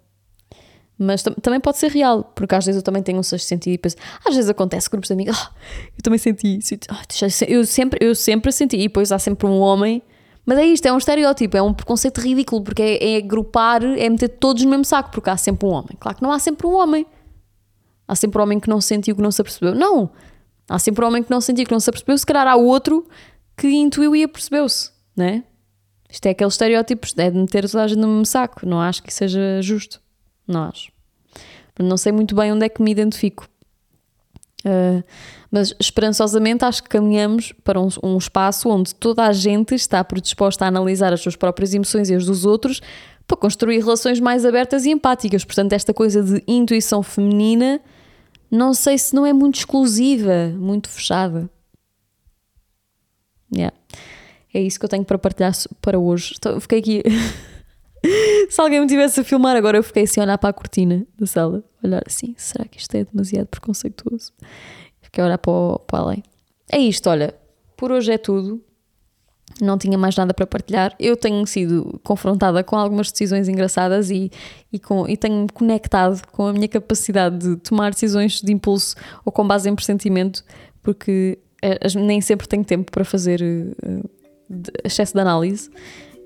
Mas 0.97 1.21
também 1.41 1.59
pode 1.59 1.77
ser 1.77 1.91
real, 1.91 2.23
porque 2.23 2.55
às 2.55 2.65
vezes 2.65 2.79
eu 2.79 2.83
também 2.83 3.03
tenho 3.03 3.19
um 3.19 3.23
sexto 3.23 3.47
sentido 3.47 3.73
e 3.73 3.77
penso, 3.77 3.97
às 4.25 4.33
vezes 4.33 4.49
acontece 4.49 4.89
grupos 4.89 5.09
de 5.09 5.13
amigos, 5.13 5.37
oh, 5.37 5.53
eu 5.97 6.01
também 6.01 6.17
senti 6.17 6.57
isso, 6.57 6.73
oh, 6.89 7.45
eu 7.49 7.65
sempre, 7.65 7.99
eu 8.01 8.15
sempre 8.15 8.49
senti, 8.53 8.77
e 8.77 8.83
depois 8.83 9.11
há 9.11 9.19
sempre 9.19 9.45
um 9.45 9.59
homem, 9.59 10.01
mas 10.45 10.57
é 10.57 10.65
isto, 10.65 10.85
é 10.85 10.93
um 10.93 10.97
estereótipo, 10.97 11.57
é 11.57 11.61
um 11.61 11.73
preconceito 11.73 12.21
ridículo, 12.21 12.63
porque 12.63 12.81
é, 12.81 13.15
é 13.15 13.17
agrupar, 13.17 13.83
é 13.83 14.09
meter 14.09 14.29
todos 14.29 14.63
no 14.63 14.69
mesmo 14.69 14.85
saco, 14.85 15.11
porque 15.11 15.29
há 15.29 15.35
sempre 15.35 15.67
um 15.67 15.71
homem. 15.71 15.97
Claro 15.99 16.17
que 16.17 16.23
não 16.23 16.31
há 16.31 16.39
sempre 16.39 16.65
um 16.65 16.75
homem. 16.75 17.05
Há 18.07 18.15
sempre 18.15 18.39
um 18.39 18.43
homem 18.43 18.59
que 18.59 18.69
não 18.69 18.79
sentiu, 18.79 19.15
que 19.15 19.21
não 19.21 19.31
se 19.31 19.41
apercebeu. 19.41 19.73
Não! 19.73 20.09
Há 20.69 20.79
sempre 20.79 21.03
um 21.03 21.07
homem 21.07 21.23
que 21.23 21.29
não 21.29 21.41
sentiu, 21.41 21.65
que 21.65 21.71
não 21.71 21.79
se 21.79 21.89
apercebeu. 21.89 22.17
Se 22.17 22.25
calhar 22.25 22.47
há 22.47 22.55
outro 22.55 23.07
que 23.57 23.67
intuiu 23.67 24.15
e 24.15 24.23
apercebeu-se, 24.23 24.91
né? 25.15 25.43
Isto 26.09 26.27
é 26.27 26.29
aqueles 26.31 26.53
estereótipos, 26.53 27.13
é 27.17 27.29
de 27.29 27.37
meter 27.37 27.69
toda 27.69 27.83
a 27.83 27.87
gente 27.87 27.99
no 27.99 28.07
mesmo 28.07 28.25
saco. 28.25 28.65
Não 28.65 28.79
acho 28.79 29.03
que 29.03 29.13
seja 29.13 29.61
justo. 29.61 30.01
Não 30.47 30.63
acho. 30.63 30.91
Não 31.79 31.97
sei 31.97 32.11
muito 32.11 32.35
bem 32.35 32.53
onde 32.53 32.65
é 32.65 32.69
que 32.69 32.81
me 32.81 32.91
identifico. 32.91 33.47
Uh, 34.65 35.03
mas 35.51 35.73
esperançosamente 35.79 36.65
acho 36.65 36.81
que 36.81 36.89
caminhamos 36.89 37.53
para 37.63 37.79
um, 37.79 37.87
um, 38.01 38.17
espaço 38.17 38.67
onde 38.67 38.95
toda 38.95 39.23
a 39.23 39.31
gente 39.31 39.75
está 39.75 40.03
predisposta 40.03 40.65
a 40.65 40.67
analisar 40.67 41.13
as 41.13 41.21
suas 41.21 41.35
próprias 41.35 41.73
emoções 41.73 42.09
e 42.09 42.15
as 42.15 42.25
dos 42.25 42.45
outros 42.45 42.81
para 43.27 43.37
construir 43.37 43.77
relações 43.77 44.19
mais 44.19 44.43
abertas 44.43 44.85
e 44.85 44.89
empáticas. 44.89 45.45
Portanto, 45.45 45.73
esta 45.73 45.93
coisa 45.93 46.23
de 46.23 46.43
intuição 46.47 47.03
feminina 47.03 47.79
não 48.49 48.73
sei 48.73 48.97
se 48.97 49.13
não 49.13 49.25
é 49.25 49.33
muito 49.33 49.55
exclusiva, 49.55 50.49
muito 50.57 50.89
fechada. 50.89 51.49
Yeah. 53.53 53.75
É 54.53 54.61
isso 54.61 54.79
que 54.79 54.85
eu 54.85 54.89
tenho 54.89 55.05
para 55.05 55.17
partilhar 55.17 55.53
para 55.81 55.99
hoje. 55.99 56.33
Então, 56.37 56.59
fiquei 56.59 56.79
aqui. 56.79 57.03
se 58.49 58.61
alguém 58.61 58.79
me 58.81 58.87
tivesse 58.87 59.19
a 59.19 59.23
filmar 59.23 59.55
agora, 59.55 59.77
eu 59.77 59.83
fiquei 59.83 60.03
assim 60.03 60.19
a 60.19 60.23
olhar 60.23 60.37
para 60.37 60.49
a 60.49 60.53
cortina 60.53 61.05
da 61.17 61.25
sala, 61.25 61.63
olhar 61.83 62.03
assim: 62.05 62.33
será 62.37 62.65
que 62.65 62.79
isto 62.79 62.95
é 62.95 63.03
demasiado 63.03 63.47
preconceituoso? 63.47 64.31
Fiquei 65.01 65.23
a 65.23 65.27
olhar 65.27 65.37
para, 65.37 65.51
o, 65.51 65.79
para 65.79 65.99
além. 65.99 66.23
É 66.71 66.77
isto, 66.77 67.09
olha. 67.09 67.33
Por 67.77 67.91
hoje 67.91 68.11
é 68.11 68.17
tudo. 68.17 68.61
Não 69.61 69.77
tinha 69.77 69.97
mais 69.97 70.15
nada 70.15 70.33
para 70.33 70.45
partilhar. 70.45 70.93
Eu 70.99 71.15
tenho 71.15 71.45
sido 71.45 71.99
confrontada 72.03 72.63
com 72.63 72.75
algumas 72.75 73.11
decisões 73.11 73.47
engraçadas 73.47 74.09
e, 74.09 74.29
e, 74.71 74.79
com, 74.79 75.07
e 75.07 75.15
tenho-me 75.15 75.47
conectado 75.49 76.21
com 76.31 76.47
a 76.47 76.53
minha 76.53 76.67
capacidade 76.67 77.37
de 77.37 77.55
tomar 77.57 77.91
decisões 77.91 78.41
de 78.41 78.51
impulso 78.51 78.95
ou 79.23 79.31
com 79.31 79.47
base 79.47 79.69
em 79.69 79.75
pressentimento, 79.75 80.43
porque 80.81 81.39
eh, 81.61 81.79
nem 81.95 82.19
sempre 82.19 82.47
tenho 82.47 82.65
tempo 82.65 82.91
para 82.91 83.05
fazer 83.05 83.41
uh, 83.41 84.09
excesso 84.83 85.13
de 85.13 85.19
análise. 85.21 85.69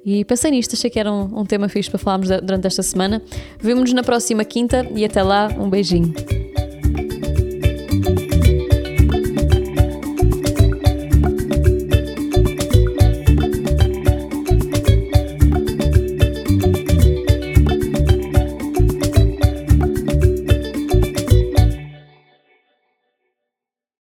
E 0.06 0.24
pensei 0.26 0.52
nisto, 0.52 0.74
achei 0.74 0.90
que 0.90 1.00
era 1.00 1.12
um, 1.12 1.40
um 1.40 1.46
tema 1.46 1.68
fixe 1.70 1.90
para 1.90 2.00
falarmos 2.00 2.30
durante 2.42 2.68
esta 2.68 2.82
semana. 2.82 3.22
Vemo-nos 3.60 3.94
na 3.94 4.04
próxima 4.04 4.44
quinta 4.44 4.88
e 4.96 5.04
até 5.04 5.22
lá, 5.22 5.50
um 5.60 5.70
beijinho. 5.70 6.14